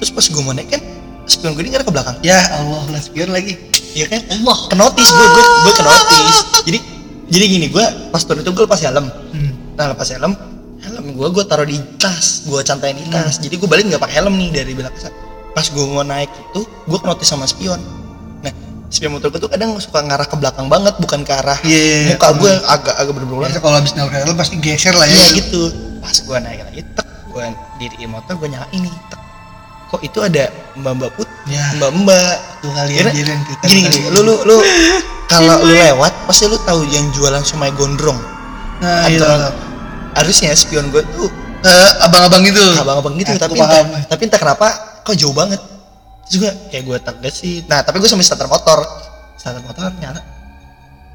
terus 0.00 0.10
pas 0.16 0.24
gue 0.24 0.42
mau 0.42 0.56
naik 0.56 0.72
kan 0.72 0.82
spion 1.30 1.54
gue 1.54 1.62
ini 1.62 1.70
nggak 1.72 1.86
ke 1.86 1.92
belakang 1.94 2.16
ya 2.20 2.38
Allah 2.58 2.82
lah 2.90 3.00
spion 3.00 3.30
lagi 3.30 3.70
Iya 3.90 4.06
kan? 4.06 4.22
Allah. 4.30 4.58
Ke 4.70 4.76
notice 4.78 5.10
gue, 5.10 5.26
gue, 5.34 5.44
gue 5.66 5.72
ke 5.74 5.82
notice. 5.82 6.38
Jadi, 6.62 6.78
jadi 7.30 7.44
gini, 7.46 7.66
gue 7.70 7.84
pas 8.14 8.22
turun 8.22 8.42
itu 8.42 8.50
gue 8.54 8.64
lepas 8.66 8.80
helm. 8.86 9.06
hmm. 9.10 9.74
Nah 9.74 9.90
lepas 9.90 10.06
helm, 10.14 10.32
helm 10.78 11.04
gue 11.16 11.28
gue 11.34 11.44
taruh 11.46 11.66
di 11.66 11.78
tas, 11.98 12.46
gue 12.46 12.60
cantain 12.62 12.94
di 12.94 13.02
tas. 13.10 13.42
Jadi 13.42 13.58
gue 13.58 13.66
balik 13.66 13.90
nggak 13.90 14.02
pakai 14.02 14.22
helm 14.22 14.38
nih 14.38 14.62
dari 14.62 14.72
belakang. 14.78 15.10
Pas 15.50 15.66
gue 15.66 15.84
mau 15.90 16.06
naik 16.06 16.30
itu, 16.30 16.62
gue 16.62 16.98
ke 17.02 17.06
notice 17.06 17.26
sama 17.26 17.50
spion. 17.50 17.82
Nah, 18.46 18.52
spion 18.94 19.10
motor 19.18 19.34
gue 19.34 19.42
tuh 19.42 19.50
kadang 19.50 19.74
suka 19.82 20.06
ngarah 20.06 20.26
ke 20.30 20.36
belakang 20.38 20.70
banget, 20.70 20.94
bukan 21.02 21.26
ke 21.26 21.32
arah 21.34 21.58
Iya, 21.66 21.82
iya, 21.82 22.14
muka 22.14 22.28
gue 22.38 22.52
agak 22.70 22.94
agak 22.94 23.12
berbeda 23.18 23.38
biasa 23.42 23.58
kalau 23.58 23.74
habis 23.74 23.92
nabrak 23.98 24.22
helm 24.22 24.36
pasti 24.38 24.54
geser 24.62 24.94
lah 24.94 25.06
ya 25.10 25.14
Iya 25.18 25.26
gitu. 25.42 25.62
Pas 25.98 26.14
gue 26.14 26.36
naik 26.38 26.60
lagi, 26.62 26.80
tek, 26.94 27.06
gue 27.34 27.42
diriin 27.82 28.10
motor, 28.14 28.38
gue 28.38 28.48
nyalain 28.54 28.80
nih, 28.86 28.94
tek. 29.10 29.20
Kok 29.90 30.00
itu 30.00 30.18
ada 30.18 30.46
mbak-mbak 30.78 31.10
put, 31.12 31.26
ya. 31.44 31.66
mbak-mbak? 31.74 32.34
Tuh 32.62 32.70
kali 32.70 32.94
Kira- 32.94 33.10
anjir 33.10 33.26
yang 33.26 33.42
kita 33.42 33.64
gini 33.66 33.80
gini 33.84 34.06
lu 34.14 34.22
lu 34.22 34.34
lu 34.46 34.56
kalau 35.32 35.58
lu 35.60 35.74
lewat 35.74 36.14
pasti 36.24 36.46
lu 36.46 36.54
tahu 36.62 36.86
yang 36.86 37.10
jualan 37.10 37.42
somai 37.42 37.74
gondrong. 37.74 38.14
Nah 38.78 39.10
iya. 39.10 39.18
Antara- 39.18 39.54
harusnya 40.12 40.54
spion 40.54 40.90
gue 40.90 41.02
tuh 41.12 41.26
Eh, 41.60 41.90
abang-abang 42.00 42.40
itu. 42.40 42.56
Abang-abang 42.72 43.14
gitu 43.14 43.36
Aku 43.36 43.44
tapi 43.44 43.60
paham. 43.60 43.84
entah, 43.84 44.00
tapi 44.08 44.22
entah 44.24 44.40
kenapa 44.40 44.66
kok 45.02 45.12
jauh 45.12 45.34
banget. 45.34 45.60
Terus 46.24 46.32
juga 46.32 46.48
kayak 46.72 46.84
gue 46.86 46.98
tegas 47.02 47.34
sih. 47.36 47.60
Nah 47.66 47.84
tapi 47.84 48.00
gue 48.00 48.08
sambil 48.08 48.24
starter 48.24 48.48
motor. 48.48 48.80
Starter 49.36 49.60
motor 49.60 49.92
nyala. 49.98 50.24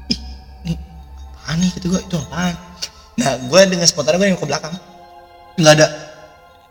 Ih 0.06 0.20
ini 0.62 0.78
apaan 1.34 1.58
nih? 1.58 1.70
Gitu 1.74 1.90
gue 1.90 1.98
itu 1.98 2.14
apaan? 2.20 2.54
Nah 3.16 3.40
gue 3.42 3.60
dengan 3.66 3.88
spontan 3.88 4.14
gue 4.14 4.26
nengok 4.28 4.38
ke 4.38 4.46
belakang. 4.46 4.74
Nggak 5.56 5.72
ada? 5.74 5.86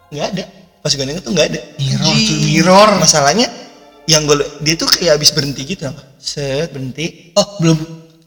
Nggak 0.08 0.28
ada 0.32 0.46
pas 0.86 0.94
gue 0.94 1.02
nengok 1.02 1.24
tuh 1.24 1.34
nggak 1.34 1.48
ada 1.50 1.60
mirror 1.76 2.14
tuh 2.14 2.38
mirror 2.46 2.90
masalahnya 3.02 3.48
yang 4.06 4.22
gue 4.24 4.38
dia 4.62 4.78
tuh 4.78 4.86
kayak 4.86 5.18
habis 5.18 5.34
berhenti 5.34 5.66
gitu 5.66 5.90
apa 5.90 5.98
set 6.16 6.70
berhenti 6.70 7.34
oh 7.34 7.58
belum 7.58 7.78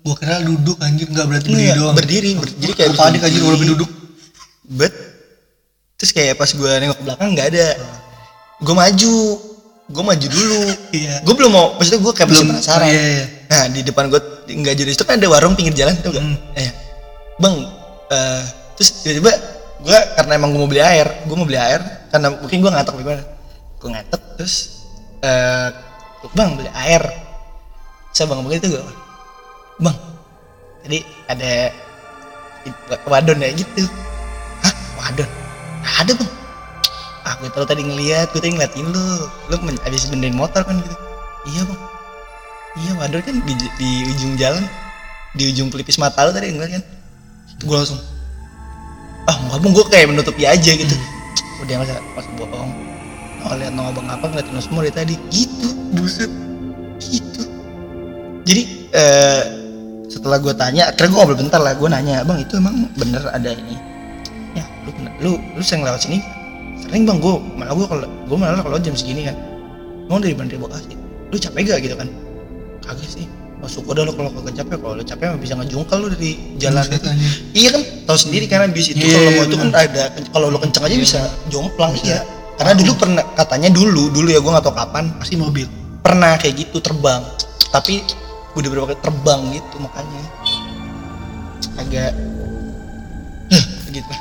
gua 0.02 0.16
kira 0.16 0.42
duduk 0.42 0.74
anjir 0.80 1.06
nggak 1.06 1.26
berarti 1.26 1.46
berdiri 1.46 1.62
Iya, 1.62 1.74
doang 1.76 1.94
berdiri, 1.94 2.30
ber- 2.34 2.56
jadi 2.56 2.72
kayak 2.74 2.90
apa 2.90 3.02
adik 3.06 3.20
anjir 3.22 3.42
walaupun 3.42 3.68
duduk 3.68 3.90
Bet. 4.68 4.92
Terus 5.94 6.12
kayak 6.12 6.36
pas 6.36 6.46
gue 6.46 6.70
nengok 6.76 6.96
ke 6.96 7.04
belakang 7.04 7.28
nggak 7.32 7.48
ada. 7.50 7.68
Gue 8.60 8.74
maju, 8.74 9.14
gue 9.88 10.04
maju 10.04 10.26
dulu. 10.28 10.60
Iya. 10.98 11.14
Gue 11.24 11.34
belum 11.34 11.50
mau, 11.50 11.66
maksudnya 11.74 12.00
gue 12.00 12.12
kayak 12.12 12.28
masih 12.28 12.36
Belum, 12.38 12.52
penasaran. 12.52 12.84
iya, 12.84 13.00
iya. 13.02 13.24
Nah 13.48 13.62
di 13.68 13.80
depan 13.80 14.04
gue 14.06 14.20
nggak 14.46 14.74
jadi 14.76 14.90
itu 14.92 15.04
kan 15.04 15.16
ada 15.16 15.24
warung 15.26 15.56
pinggir 15.56 15.72
jalan 15.74 15.96
tuh 15.98 16.12
gak? 16.12 16.20
Hmm. 16.20 16.36
Eh, 16.52 16.70
bang, 17.36 17.54
eh, 18.08 18.42
terus 18.76 18.88
tiba-tiba 19.00 19.32
gue 19.78 19.98
karena 20.18 20.32
emang 20.34 20.50
gue 20.50 20.60
mau 20.60 20.70
beli 20.70 20.82
air, 20.82 21.06
gue 21.22 21.36
mau 21.38 21.46
beli 21.46 21.60
air 21.60 21.80
karena 22.10 22.34
mungkin 22.34 22.58
gue 22.58 22.70
ngantuk 22.70 22.94
gimana? 22.98 23.22
Gue 23.78 23.88
ngantuk 23.94 24.22
terus, 24.34 24.54
eh, 25.22 25.70
bang 26.34 26.50
beli 26.58 26.70
air. 26.74 27.02
Saya 28.10 28.26
bang 28.34 28.42
begitu 28.42 28.74
gue, 28.74 28.82
bang, 29.78 29.96
tadi 30.82 30.98
ada 31.30 31.52
wadon 33.06 33.38
ya 33.38 33.54
gitu. 33.54 33.86
Hah, 34.66 34.74
wadon? 34.98 35.28
Nggak 35.78 35.94
ada 36.02 36.12
bang. 36.18 36.32
Ah, 37.22 37.34
gue 37.38 37.50
tahu 37.54 37.66
tadi 37.68 37.82
ngeliat, 37.86 38.26
gue 38.34 38.40
tadi 38.42 38.56
ngeliatin 38.58 38.88
lu, 38.90 39.04
lu 39.52 39.56
men- 39.62 39.82
abis 39.86 40.10
benerin 40.10 40.34
motor 40.34 40.66
kan 40.66 40.74
gitu. 40.80 40.96
Iya 41.54 41.62
bang, 41.70 41.80
iya 42.82 42.92
wadon 42.98 43.20
kan 43.22 43.36
di, 43.46 43.54
di 43.78 43.90
ujung 44.10 44.34
jalan, 44.34 44.64
di 45.38 45.54
ujung 45.54 45.70
pelipis 45.70 46.02
mata 46.02 46.26
lu 46.26 46.34
tadi 46.34 46.50
ngeliat 46.50 46.82
kan. 46.82 46.84
Gue 47.62 47.76
langsung, 47.78 48.00
ah 49.28 49.36
nggak 49.36 49.58
bang, 49.60 49.72
gue 49.76 49.86
kayak 49.92 50.06
menutupi 50.08 50.42
aja 50.48 50.72
gitu. 50.72 50.96
Udah 51.60 51.84
masa 51.84 52.00
masa 52.16 52.30
bohong. 52.40 52.72
Oh 53.46 53.54
lihat 53.54 53.70
no 53.76 53.86
abang 53.92 54.08
apa 54.10 54.24
ngeliatin 54.26 54.56
lu 54.56 54.62
semua 54.64 54.82
dari 54.82 54.94
tadi, 54.96 55.14
gitu, 55.30 55.68
buset, 55.94 56.32
gitu. 56.98 57.46
Jadi 58.42 58.62
eh, 58.90 59.42
setelah 60.08 60.40
gue 60.40 60.50
tanya, 60.56 60.90
akhirnya 60.90 61.12
gue 61.12 61.18
ngobrol 61.20 61.38
bentar 61.38 61.60
lah, 61.62 61.76
gue 61.76 61.86
nanya, 61.86 62.26
bang 62.26 62.42
itu 62.42 62.58
emang 62.58 62.88
bener 62.96 63.22
ada 63.30 63.54
ini? 63.54 63.76
Ya, 64.56 64.64
lu 64.82 64.90
bener- 64.90 65.16
lu 65.22 65.30
lu 65.54 65.62
sering 65.62 65.84
lewat 65.86 66.02
sini? 66.02 66.18
Sering 66.82 67.04
bang, 67.06 67.20
gue 67.22 67.34
malah 67.54 67.76
gue 67.76 67.86
kalau 67.86 68.08
gue 68.08 68.36
malah 68.40 68.64
kalau 68.64 68.80
jam 68.80 68.96
segini 68.96 69.28
kan, 69.28 69.36
mau 70.10 70.18
dari 70.18 70.34
Bandar 70.34 70.58
Bekasi, 70.58 70.96
lu 71.30 71.36
capek 71.38 71.62
gak 71.68 71.78
gitu 71.84 71.94
kan? 71.94 72.08
Kagak 72.82 73.06
sih, 73.06 73.28
masuk 73.58 73.82
udah 73.90 74.06
lu 74.06 74.12
kalau 74.14 74.30
kagak 74.30 74.54
capek, 74.62 74.76
kalau 74.78 74.94
lu 74.94 75.04
capek 75.04 75.24
mah 75.34 75.40
bisa 75.42 75.54
ngejungkal 75.58 75.96
lu 75.98 76.08
dari 76.14 76.30
jalan 76.62 76.84
Buset, 76.86 77.02
itu. 77.02 77.08
Iya 77.58 77.68
kan, 77.74 77.82
tahu 78.06 78.18
sendiri 78.18 78.44
karena 78.46 78.66
bis 78.70 78.86
itu 78.94 79.02
Iya, 79.02 79.18
kalau 79.18 79.28
iya, 79.28 79.34
mau 79.34 79.44
itu 79.44 79.56
kan 79.58 79.70
ada, 79.74 80.02
kalau 80.30 80.46
lu 80.48 80.58
kenceng 80.62 80.84
aja 80.86 80.96
bisa 80.96 81.20
jomplang 81.50 81.92
iya. 82.06 82.22
Karena 82.58 82.74
dulu 82.74 82.92
pernah 82.98 83.22
katanya 83.38 83.70
dulu 83.70 84.10
dulu 84.10 84.28
ya 84.30 84.42
gue 84.42 84.50
nggak 84.50 84.66
tahu 84.66 84.74
kapan 84.74 85.04
pasti 85.18 85.34
mobil. 85.38 85.66
pernah 86.02 86.40
kayak 86.40 86.54
gitu 86.64 86.80
terbang. 86.80 87.20
Tapi 87.68 88.00
udah 88.56 88.68
berapa 88.72 88.86
kali 88.96 89.00
terbang 89.04 89.40
gitu 89.52 89.76
makanya. 89.82 90.22
Agak 91.76 92.12
Huh, 93.48 93.64
gitu. 93.88 94.12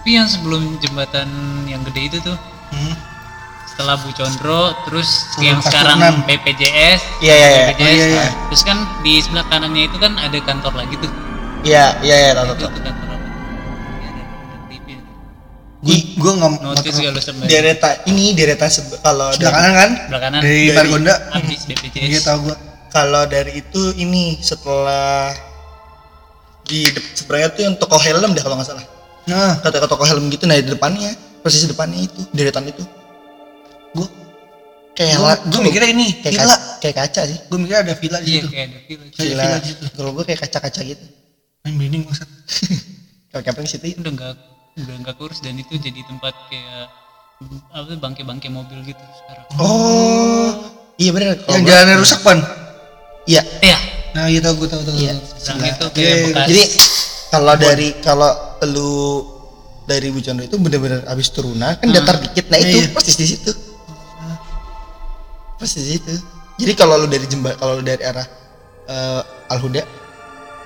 Tapi 0.00 0.10
yang 0.16 0.24
sebelum 0.24 0.80
jembatan 0.80 1.28
yang 1.68 1.84
gede 1.84 2.02
itu 2.12 2.18
tuh 2.24 2.36
hmm. 2.72 2.94
Setelah 3.80 3.96
Bu 3.96 4.12
Condro 4.12 4.62
terus 4.84 5.08
Sebelum 5.32 5.40
yang 5.42 5.58
pas 5.58 5.66
sekarang 5.66 5.96
turunan. 5.96 6.14
BPJS 6.22 7.00
Iya, 7.18 7.32
iya, 7.32 7.48
iya. 7.48 7.64
BPJS 7.66 7.80
Oh, 7.80 7.88
iya, 7.90 8.06
iya. 8.06 8.26
terus 8.46 8.62
kan 8.62 8.76
di 9.00 9.12
sebelah 9.16 9.46
kanannya 9.46 9.82
itu 9.82 9.96
kan 9.96 10.12
ada 10.14 10.36
kantor 10.38 10.72
lagi 10.76 10.94
tuh. 10.94 11.10
Iya 11.60 11.84
iya 12.00 12.16
iya 12.18 12.30
tahu 12.34 12.52
tahu? 12.54 12.68
Ya, 12.68 12.92
ada 14.04 14.22
TV. 14.68 14.86
gua 15.80 15.96
gua 16.14 16.32
nggak 16.36 16.50
notice 16.62 16.92
gak 16.94 17.08
lu 17.10 17.20
deretan 17.46 17.94
ini 18.04 18.24
deretan 18.32 18.68
sebe- 18.68 19.00
kalau 19.00 19.32
kanan 19.32 19.72
kan? 19.74 19.90
Sebelah 19.98 20.20
kanan. 20.20 20.40
Dari 20.40 20.60
Dari- 20.62 20.76
Margonda? 20.76 21.14
Habis 21.30 21.60
BPJS 21.64 22.04
iya 22.06 22.20
tahu 22.20 22.38
gua. 22.44 22.56
Kalau 22.90 23.22
dari 23.24 23.52
itu 23.56 23.82
ini 23.94 24.36
setelah 24.36 25.32
di 26.62 26.84
sebenarnya 27.14 27.48
tuh 27.50 27.62
yang 27.62 27.74
toko 27.76 27.96
helm 27.96 28.30
deh 28.30 28.40
kalau 28.40 28.54
nggak 28.54 28.68
salah. 28.68 28.84
Nah. 29.24 29.56
Kata 29.56 29.80
toko 29.82 30.04
helm 30.04 30.28
gitu 30.28 30.44
nah 30.44 30.52
di 30.52 30.64
depannya 30.64 31.12
persis 31.40 31.64
depannya 31.64 32.02
itu 32.02 32.20
deretan 32.30 32.66
itu 32.66 32.84
kayak 35.00 35.16
gua, 35.16 35.32
mikirnya 35.64 35.90
ini 35.90 36.06
kayak 36.14 36.34
villa. 36.36 36.44
kaca, 36.46 36.56
kayak 36.78 36.96
kaca 37.00 37.20
sih. 37.24 37.38
Gua 37.48 37.58
mikirnya 37.58 37.80
ada 37.80 37.94
villa 37.96 38.18
di 38.18 38.28
iya 38.28 38.36
situ. 38.36 38.48
kayak 38.48 38.66
ada 38.66 38.78
village 38.84 39.14
Kayak 39.16 39.24
Villa. 39.26 39.42
villa 39.42 39.56
di 39.56 39.66
situ. 39.66 39.84
kalau 39.90 40.10
gue 40.12 40.24
kayak 40.24 40.40
kaca-kaca 40.40 40.80
gitu. 40.84 41.04
Main 41.60 41.74
bening 41.76 42.02
maksud 42.04 42.28
kalau 43.30 43.42
camping 43.42 43.66
situ 43.66 43.84
itu 43.86 43.98
udah 44.00 44.12
nggak 44.12 44.32
udah 44.78 44.94
nggak 45.00 45.16
kurus 45.16 45.40
dan 45.40 45.54
itu 45.54 45.72
jadi 45.74 46.00
tempat 46.02 46.34
kayak 46.48 46.86
apa 47.70 47.96
bangke-bangke 47.96 48.48
mobil 48.48 48.78
gitu 48.82 49.00
sekarang. 49.16 49.44
Oh. 49.56 50.52
Iya 50.94 51.10
bener. 51.10 51.40
Kalau 51.40 51.56
yang 51.56 51.64
jalannya 51.64 51.96
rusak 51.96 52.20
pan? 52.20 52.38
Iya. 53.24 53.40
Iya. 53.60 53.78
Nah 54.10 54.28
iya 54.28 54.40
tahu 54.40 54.54
gua 54.58 54.68
tahu 54.68 54.82
tahu 54.84 54.96
Iya. 54.96 55.14
sekarang 55.34 55.64
itu 55.64 55.84
Iya, 55.86 55.90
kayak 55.90 56.04
iya. 56.12 56.24
bekas. 56.26 56.46
Jadi 56.46 56.64
kalau 57.30 57.54
dari 57.56 57.88
kalau 58.00 58.30
lu 58.66 58.92
dari 59.86 60.08
Bujono 60.08 60.42
itu 60.42 60.54
bener-bener 60.54 61.00
habis 61.04 61.28
turunan 61.28 61.74
kan 61.74 61.88
datar 61.88 62.20
dikit, 62.20 62.46
nah 62.46 62.58
itu 62.58 62.76
Iya. 62.78 62.88
persis 62.92 63.16
di 63.16 63.26
situ. 63.26 63.50
Persis 65.60 65.84
di 65.84 65.90
situ. 66.00 66.14
Jadi 66.56 66.72
kalau 66.72 66.96
lu 66.96 67.06
dari 67.06 67.24
jembat 67.24 67.60
kalau 67.60 67.78
lu 67.78 67.84
dari 67.84 68.00
arah 68.00 68.24
eh, 68.88 69.22
Al 69.52 69.58
Huda 69.60 69.84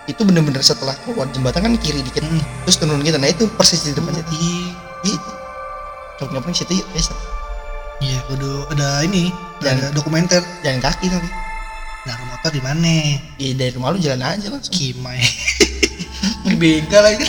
itu 0.04 0.20
bener-bener 0.20 0.60
setelah 0.60 0.92
keluar 1.02 1.24
jembatan 1.32 1.64
kan 1.64 1.74
kiri 1.80 1.98
dikit 2.00 2.22
Hmm. 2.22 2.38
terus 2.64 2.76
turun 2.78 3.02
gitu. 3.02 3.18
Nah 3.18 3.26
itu 3.26 3.44
persis 3.50 3.82
di 3.82 3.92
depan 3.92 4.14
situ 4.14 4.32
Iya, 4.36 4.70
itu. 5.10 5.30
Kalau 6.14 6.28
nggak 6.30 6.54
situ 6.54 6.72
yuk 6.78 6.86
biasa. 6.94 7.14
Iya 8.02 8.18
kudu 8.28 8.50
ada 8.70 9.02
ini 9.02 9.30
Dan- 9.58 9.80
ada 9.80 9.88
dokumenter. 9.90 10.42
jalan 10.62 10.78
kaki 10.78 11.08
tapi. 11.08 11.28
Nah 12.04 12.14
motor 12.28 12.50
di 12.52 12.60
mana? 12.60 12.94
Iya 13.40 13.52
dari 13.56 13.70
rumah 13.72 13.90
lu 13.90 13.98
jalan 13.98 14.20
aja 14.20 14.46
langsung. 14.52 14.70
Kimai. 14.70 15.24
Begal 16.60 17.02
aja. 17.02 17.26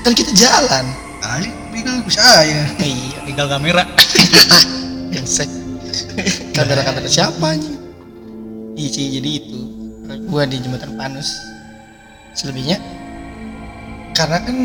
Kan 0.00 0.12
kita 0.16 0.32
jalan. 0.32 0.84
Kali 1.20 1.52
begal 1.70 2.00
bisa 2.08 2.24
ya 2.40 2.64
iya. 2.80 3.20
Tinggal 3.28 3.46
kamera. 3.52 3.84
Brengsek. 5.12 5.59
kamera-kamera 6.56 7.08
siapa 7.08 7.56
aja 7.56 7.80
iya 8.80 8.88
sih 8.88 9.06
jadi 9.20 9.30
itu. 9.44 9.60
Gua 10.26 10.48
di 10.48 10.56
jembatan 10.58 10.96
Panus. 10.96 11.36
Selebihnya 12.32 12.78
karena 14.14 14.38
kan 14.42 14.56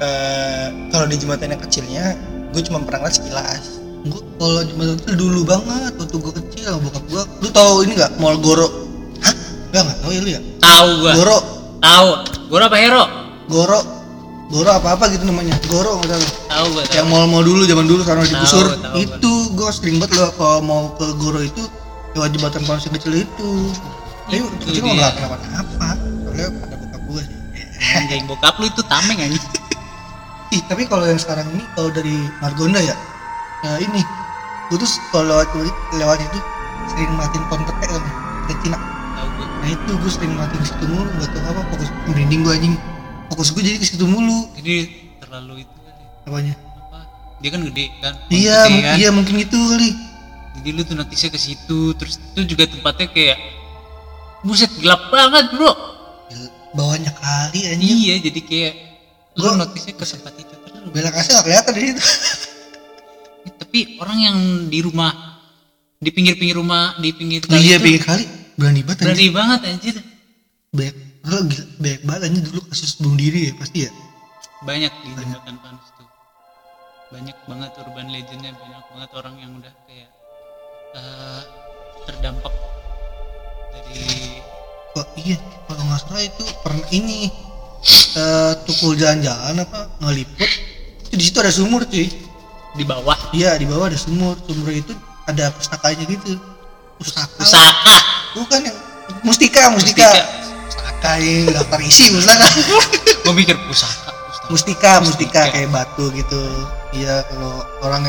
eh, 0.00 0.66
kalau 0.92 1.06
di 1.08 1.16
jembatan 1.16 1.52
yang 1.56 1.62
kecilnya 1.62 2.04
gue 2.52 2.62
cuma 2.64 2.82
pernah 2.84 3.06
ngeliat 3.06 3.16
sekilas. 3.16 3.64
Gua 4.08 4.20
kalau 4.40 4.60
jembatan 4.66 4.96
itu 4.98 5.12
dulu 5.14 5.40
banget 5.46 5.92
waktu 5.96 6.16
gua 6.18 6.34
kecil 6.34 6.70
bokap 6.82 7.04
gua. 7.08 7.22
Lu 7.38 7.48
tahu 7.52 7.72
ini 7.86 7.92
nggak? 7.96 8.12
Mall 8.18 8.36
Goro. 8.42 8.68
Hah? 9.22 9.34
Nggak 9.70 9.82
nggak 9.86 9.98
tahu 10.02 10.10
ya 10.10 10.20
lu 10.20 10.30
ya? 10.32 10.40
Tahu 10.58 10.88
gua. 11.00 11.12
Goro. 11.14 11.38
Tahu. 11.78 12.10
Gua 12.50 12.58
apa 12.68 12.78
hero? 12.80 13.04
Goro 13.48 13.80
Goro 14.52 14.68
apa 14.68 15.00
apa 15.00 15.08
gitu 15.08 15.24
namanya. 15.24 15.56
Goro 15.64 15.96
nggak 15.96 16.12
tahu. 16.12 16.24
Tahu 16.52 16.66
gua 16.76 16.82
tahu. 16.84 16.92
Yang 17.00 17.06
mall-mall 17.08 17.40
dulu 17.40 17.62
zaman 17.64 17.86
dulu 17.88 18.02
karena 18.04 18.24
digusur 18.28 18.66
tahu, 18.68 19.00
itu 19.00 19.32
gue 19.56 19.68
sering 19.72 19.96
banget 19.96 20.20
loh 20.20 20.30
kalau 20.36 20.60
mau 20.60 20.82
ke 21.00 21.06
Goro 21.16 21.40
itu 21.40 21.64
lewat 22.12 22.36
jembatan 22.36 22.60
panas 22.68 22.84
yang 22.84 22.94
kecil 23.00 23.12
itu. 23.24 23.50
Tapi 24.28 24.44
kecil 24.60 24.84
dia. 24.84 24.92
nggak 24.92 25.12
kenapa-napa 25.16 25.88
soalnya 25.96 26.46
ada 26.52 26.76
bokap 26.76 27.02
gue 27.08 27.22
sih. 27.24 27.36
Anjing 27.96 28.24
bokap 28.28 28.54
lu 28.60 28.66
itu 28.68 28.82
tameng 28.92 29.18
anjing. 29.24 29.44
Ih 30.54 30.62
tapi 30.68 30.84
kalau 30.84 31.08
yang 31.08 31.16
sekarang 31.16 31.48
ini 31.56 31.64
kalau 31.72 31.88
dari 31.88 32.16
Margonda 32.44 32.80
ya 32.84 32.96
ya 33.64 33.80
ini. 33.80 34.04
Gue 34.68 34.76
tuh 34.76 34.88
kalau 35.16 35.32
lewat, 35.32 35.48
lewat 35.96 36.18
itu 36.20 36.38
sering 36.92 37.12
matiin 37.16 37.44
kontak 37.48 37.76
kan 37.80 38.04
ke 38.52 38.54
Cina. 38.60 38.76
Tahu 39.16 39.28
gua. 39.32 39.46
Nah 39.64 39.68
itu 39.72 39.90
gue 39.96 40.12
sering 40.12 40.36
matiin 40.36 40.60
situ 40.60 40.84
mulu 40.92 41.08
nggak 41.08 41.32
tahu 41.32 41.44
apa 41.56 41.60
fokus 41.72 41.88
merinding 42.04 42.44
gue 42.44 42.52
anjing 42.52 42.76
fokus 43.32 43.48
gue 43.56 43.62
jadi 43.64 43.80
ke 43.80 43.86
situ 43.88 44.04
mulu. 44.04 44.52
Jadi 44.60 44.92
terlalu 45.24 45.64
itu 45.64 45.76
kali 45.80 46.04
apanya? 46.28 46.54
Apa? 46.54 47.00
Dia 47.40 47.50
kan 47.50 47.60
gede 47.72 47.84
kan? 48.04 48.14
Iya 48.28 48.58
kan. 48.68 48.94
iya 49.00 49.08
mungkin 49.08 49.36
itu 49.40 49.56
kali. 49.56 49.90
Jadi 50.60 50.68
lu 50.76 50.82
tuh 50.84 50.94
notisnya 51.00 51.32
ke 51.32 51.40
situ 51.40 51.96
terus 51.96 52.20
itu 52.20 52.40
juga 52.44 52.68
tempatnya 52.68 53.08
kayak 53.08 53.38
buset 54.44 54.68
gelap 54.78 55.08
banget 55.08 55.48
bro. 55.56 55.72
Bawahnya 56.76 57.12
kali 57.16 57.72
anjing. 57.72 57.88
Iya 58.04 58.14
jadi 58.28 58.40
kayak 58.44 58.74
lu 59.40 59.56
notisnya 59.56 59.96
ke 59.96 60.04
tempat 60.04 60.32
itu 60.36 60.54
terus. 60.68 60.80
Belak 60.92 61.12
kasih 61.16 61.30
nggak 61.32 61.44
kelihatan 61.48 61.72
di 61.72 61.82
situ. 61.88 62.04
Eh, 63.42 63.50
tapi 63.58 63.98
orang 63.98 64.18
yang 64.22 64.38
di 64.70 64.78
rumah 64.86 65.10
di 65.98 66.14
pinggir-pinggir 66.14 66.54
rumah 66.54 66.94
di 67.02 67.10
pinggir 67.10 67.42
Oh 67.42 67.50
kali 67.50 67.58
iya 67.66 67.74
itu 67.74 67.82
pinggir 67.90 68.02
kali. 68.06 68.24
Berani 68.54 68.86
banget 68.86 69.02
anjing. 69.02 69.10
berani 69.10 69.28
banget 69.34 69.60
anjir 69.66 69.94
Banyak, 70.70 70.94
lo 71.22 71.38
gila, 71.46 71.64
banyak 71.78 72.00
banget 72.02 72.22
anjing 72.26 72.44
dulu 72.50 72.60
kasus 72.66 72.98
bunuh 72.98 73.14
diri 73.14 73.40
ya 73.50 73.52
pasti 73.54 73.78
ya. 73.86 73.90
banyak 74.66 74.92
di 75.02 75.08
jembatan 75.14 75.56
Panus 75.62 75.88
tuh 75.94 76.08
banyak 77.14 77.38
banget 77.46 77.70
urban 77.78 78.08
legendnya 78.10 78.52
banyak 78.58 78.84
banget 78.90 79.10
orang 79.14 79.34
yang 79.38 79.52
udah 79.58 79.74
kayak 79.86 80.10
eh, 80.98 81.40
terdampak 82.10 82.54
dari 83.70 84.02
Kok 84.92 85.08
iya 85.16 85.38
kalau 85.64 85.82
nggak 85.88 86.00
salah 86.04 86.22
itu 86.26 86.44
pernah 86.60 86.88
ini 86.92 87.32
eh 88.12 88.52
tukul 88.68 88.92
jalan-jalan 88.94 89.64
apa 89.64 89.88
ngeliput 90.04 90.50
itu 91.08 91.14
di 91.20 91.24
situ 91.28 91.38
ada 91.40 91.52
sumur 91.52 91.84
cuy. 91.88 92.08
di 92.72 92.84
bawah 92.88 93.16
Iya 93.36 93.60
di 93.60 93.68
bawah 93.68 93.92
ada 93.92 94.00
sumur. 94.00 94.32
Sumur 94.48 94.72
itu 94.72 94.96
ada 95.28 95.52
pustakanya 95.52 96.08
gitu. 96.08 96.40
Pustaka. 96.96 97.36
pusaka 97.36 97.96
Bukan 98.32 98.60
yang 98.64 98.78
mustika, 99.20 99.68
mustika. 99.76 100.08
Mustika. 100.08 100.41
Pustaka 101.02 101.18
yang 101.18 101.50
daftar 101.50 101.80
isi 101.82 102.04
pustaka. 102.14 102.46
gue 103.26 103.34
mikir 103.34 103.58
pusaka 103.66 104.14
pusaka. 104.14 104.46
mustika, 104.54 104.92
mustika 105.02 105.02
Mustika. 105.02 105.42
kayak 105.50 105.70
batu 105.74 106.04
gitu. 106.14 106.42
Iya 106.94 107.26
kalau 107.26 107.58
orang 107.82 108.06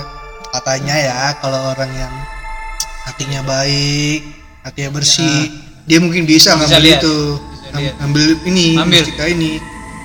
katanya 0.54 0.94
ya 1.02 1.18
kalau 1.42 1.74
orang 1.74 1.90
yang 1.90 2.14
hatinya 3.10 3.42
baik, 3.50 4.22
hatinya 4.62 4.94
bersih, 4.94 5.50
dia 5.90 5.98
mungkin 5.98 6.30
bisa, 6.30 6.54
Bisa 6.54 6.70
ngambil 6.70 6.82
lihat. 6.86 7.02
itu, 7.02 7.18
Bisa 7.34 7.74
lihat. 7.82 7.94
ngambil 7.98 8.26
ini 8.46 8.68
Ambil. 8.78 9.02
mustika 9.02 9.26
ini. 9.26 9.52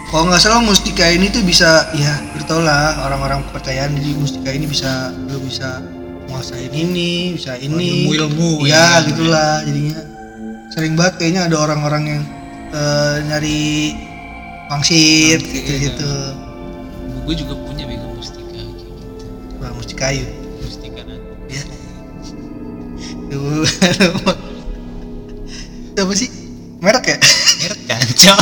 Kalau 0.08 0.24
nggak 0.24 0.40
salah 0.40 0.60
mustika 0.64 1.04
ini 1.12 1.26
tuh 1.28 1.44
bisa, 1.44 1.92
ya 1.92 2.16
lah 2.48 3.04
orang-orang 3.04 3.44
kepercayaan 3.52 3.92
jadi 4.00 4.16
mustika 4.16 4.48
ini 4.48 4.64
bisa 4.64 5.12
lu 5.28 5.44
bisa 5.44 5.84
menguasain 6.24 6.72
ini, 6.72 7.36
bisa 7.36 7.52
ini. 7.60 8.08
ilmu-ilmu, 8.08 8.64
Iya 8.64 9.04
ya. 9.04 9.04
gitulah 9.04 9.60
jadinya. 9.60 10.00
Sering 10.72 10.96
banget 10.96 11.20
kayaknya 11.20 11.52
ada 11.52 11.56
orang-orang 11.60 12.04
yang 12.08 12.22
eh, 12.70 13.16
nyari 13.24 13.96
pangsit 14.68 15.40
gitu 15.40 15.72
gitu. 15.80 16.10
gue 17.24 17.34
juga 17.36 17.54
punya 17.64 17.84
bego 17.84 18.08
mustika 18.12 18.44
kayak 18.48 18.68
gitu 18.76 18.92
Wah, 19.60 19.70
mustika 19.76 20.08
kayu. 20.08 20.24
mustika 20.60 21.00
nanti 21.04 21.26
Ya. 21.48 21.62
Itu 23.28 23.38
apa 25.98 26.14
sih? 26.14 26.28
Merek 26.78 27.04
ya? 27.10 27.16
merek 27.58 27.80
jancok 27.88 28.40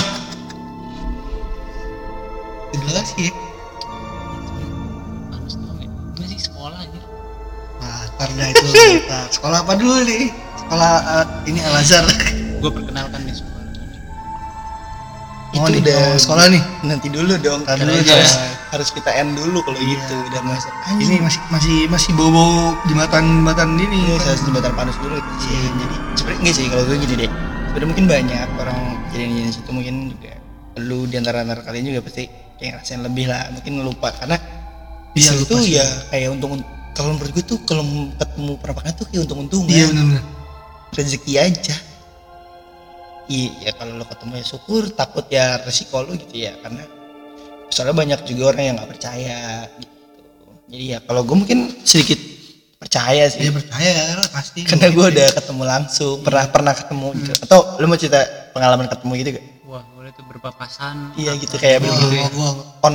Jelas 2.76 3.08
sih. 3.16 3.30
Panus 5.32 5.54
doang 5.56 5.78
ya 5.80 5.88
itu. 8.52 8.66
Sekolah 9.34 9.64
apa 9.64 9.72
dulu 9.74 10.04
nih? 10.04 10.30
Sekolah 10.60 10.92
eh, 11.24 11.26
ini 11.50 11.58
Al 11.64 11.80
Azhar. 11.80 12.04
gue 12.56 12.70
perkenalkan 12.72 13.20
nih 13.24 13.34
Oh, 15.56 15.66
Itu 15.66 15.80
udah 15.80 15.96
mau 15.98 16.16
sekolah 16.16 16.44
nih. 16.48 16.62
nanti 16.84 17.06
dulu 17.08 17.32
dong 17.36 17.60
karena 17.62 17.84
dulu, 17.86 17.96
harus, 17.98 18.32
coy. 18.32 18.50
harus 18.68 18.88
kita 18.90 19.10
end 19.12 19.32
dulu 19.34 19.58
kalau 19.60 19.76
Iya. 19.76 19.88
gitu 19.96 20.14
udah 20.26 20.40
masuk 20.42 20.72
Ini 20.96 21.16
masih 21.18 21.40
masih 21.48 21.76
masih 21.86 22.10
bobo 22.12 22.44
jembatan-jembatan 22.86 23.68
ini. 23.76 23.96
ini 24.04 24.16
saya 24.18 24.36
jembatan 24.38 24.72
panus 24.72 24.96
dulu 24.96 25.16
sih 25.38 25.52
jadi 25.52 25.96
sebenarnya 26.14 26.40
enggak 26.40 26.54
sih 26.54 26.64
kalau 26.66 26.82
gue 26.84 26.96
gini 26.98 27.14
deh 27.18 27.30
sebenarnya 27.66 27.86
mungkin 27.86 28.04
banyak 28.06 28.48
orang 28.56 28.78
kejadian 29.06 29.30
di 29.30 29.52
situ 29.52 29.70
mungkin 29.70 29.94
juga 30.10 30.32
lu 30.78 30.98
di 31.04 31.16
antara 31.16 31.40
antara 31.40 31.60
kalian 31.62 31.84
juga 31.86 32.00
pasti 32.02 32.24
kayak 32.54 32.70
ngerasain 32.74 33.00
lebih 33.02 33.24
lah 33.26 33.48
mungkin 33.50 33.72
ngelupa 33.76 34.08
karena 34.12 34.36
di 35.10 35.18
Iya, 35.18 35.30
situ 35.34 35.54
lupa 35.54 35.64
ya 35.66 35.86
kayak 36.10 36.28
untung 36.30 36.52
kalau 36.92 37.10
menurut 37.12 37.30
gue 37.30 37.44
tuh 37.46 37.58
kalau 37.62 37.84
ketemu 38.14 38.52
penampakan 38.56 38.92
tuh 38.94 39.06
kayak 39.06 39.20
untung-untungan 39.24 39.68
Iya 39.70 39.86
benar-benar. 39.86 40.24
rezeki 40.92 41.32
aja 41.38 41.74
iya 43.26 43.70
ya 43.70 43.72
kalau 43.74 43.98
lo 43.98 44.04
ketemu 44.06 44.32
ya 44.40 44.44
syukur 44.46 44.82
takut 44.94 45.26
ya 45.30 45.58
resiko 45.62 46.02
lo 46.02 46.14
gitu 46.14 46.36
ya 46.36 46.54
karena 46.62 46.86
soalnya 47.70 47.94
banyak 47.94 48.20
juga 48.24 48.54
orang 48.54 48.62
yang 48.62 48.74
nggak 48.78 48.90
percaya 48.96 49.66
gitu. 49.76 49.94
Jadi 50.66 50.84
ya 50.94 50.98
kalau 51.02 51.22
gue 51.22 51.36
mungkin 51.36 51.58
sedikit 51.86 52.18
percaya 52.76 53.26
sih. 53.30 53.46
Dia 53.46 53.54
percaya 53.54 53.92
lah 54.18 54.28
pasti. 54.30 54.62
karena 54.62 54.86
gue 54.90 55.06
udah 55.12 55.28
ketemu 55.34 55.62
langsung 55.66 56.16
pernah 56.22 56.44
pernah 56.50 56.74
ketemu 56.74 57.06
gitu. 57.22 57.32
atau 57.46 57.60
lo 57.78 57.84
mau 57.86 57.98
cerita 57.98 58.22
pengalaman 58.54 58.86
ketemu 58.88 59.12
gitu 59.20 59.30
gak 59.36 59.46
wah 59.66 59.82
boleh 59.92 60.10
tuh 60.14 60.24
berpapasan. 60.26 61.12
Iya 61.18 61.34
gitu 61.42 61.58
kayak 61.58 61.82
Wah, 61.82 61.90
begitu. 61.90 62.06
gua, 62.14 62.28
gua, 62.32 62.50
on 62.86 62.94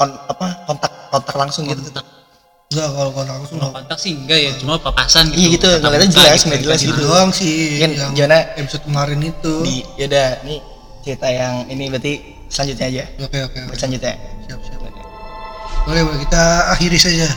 on 0.00 0.10
apa 0.32 0.46
kontak 0.64 0.92
kontak 1.12 1.34
langsung 1.36 1.64
gitu. 1.68 1.84
Kontak 1.84 2.17
enggak 2.68 2.88
kalau 2.90 3.10
kontak 3.10 3.34
langsung 3.34 3.56
kalau 3.56 3.72
kontak 3.72 3.98
sih 3.98 4.12
enggak 4.14 4.38
ya 4.38 4.50
cuma 4.60 4.74
papasan 4.76 5.24
gitu 5.28 5.38
Iya 5.38 5.48
gitu, 5.50 5.68
ngeliatnya 5.80 6.08
jelas, 6.10 6.40
nggak 6.44 6.60
jelas 6.62 6.78
itu 6.78 6.90
gitu. 6.90 7.00
doang 7.02 7.30
sih 7.30 7.54
Kan 7.78 7.90
yang 7.92 8.12
gimana 8.12 8.38
episode 8.54 8.82
kemarin 8.84 9.20
itu. 9.22 9.52
di 9.64 9.76
yaudah 9.96 10.28
nih 10.42 10.60
cerita 11.00 11.28
yang 11.28 11.54
ini 11.66 11.84
berarti 11.88 12.12
selanjutnya 12.46 12.86
aja 12.86 13.04
Oke 13.20 13.38
oke 13.42 13.58
oke. 13.64 13.74
selanjutnya 13.74 14.14
Siap 14.44 14.60
siap. 14.62 14.80
Boleh 15.84 16.04
boleh 16.04 16.20
kita 16.20 16.44
akhiri 16.68 16.98
saja. 17.00 17.28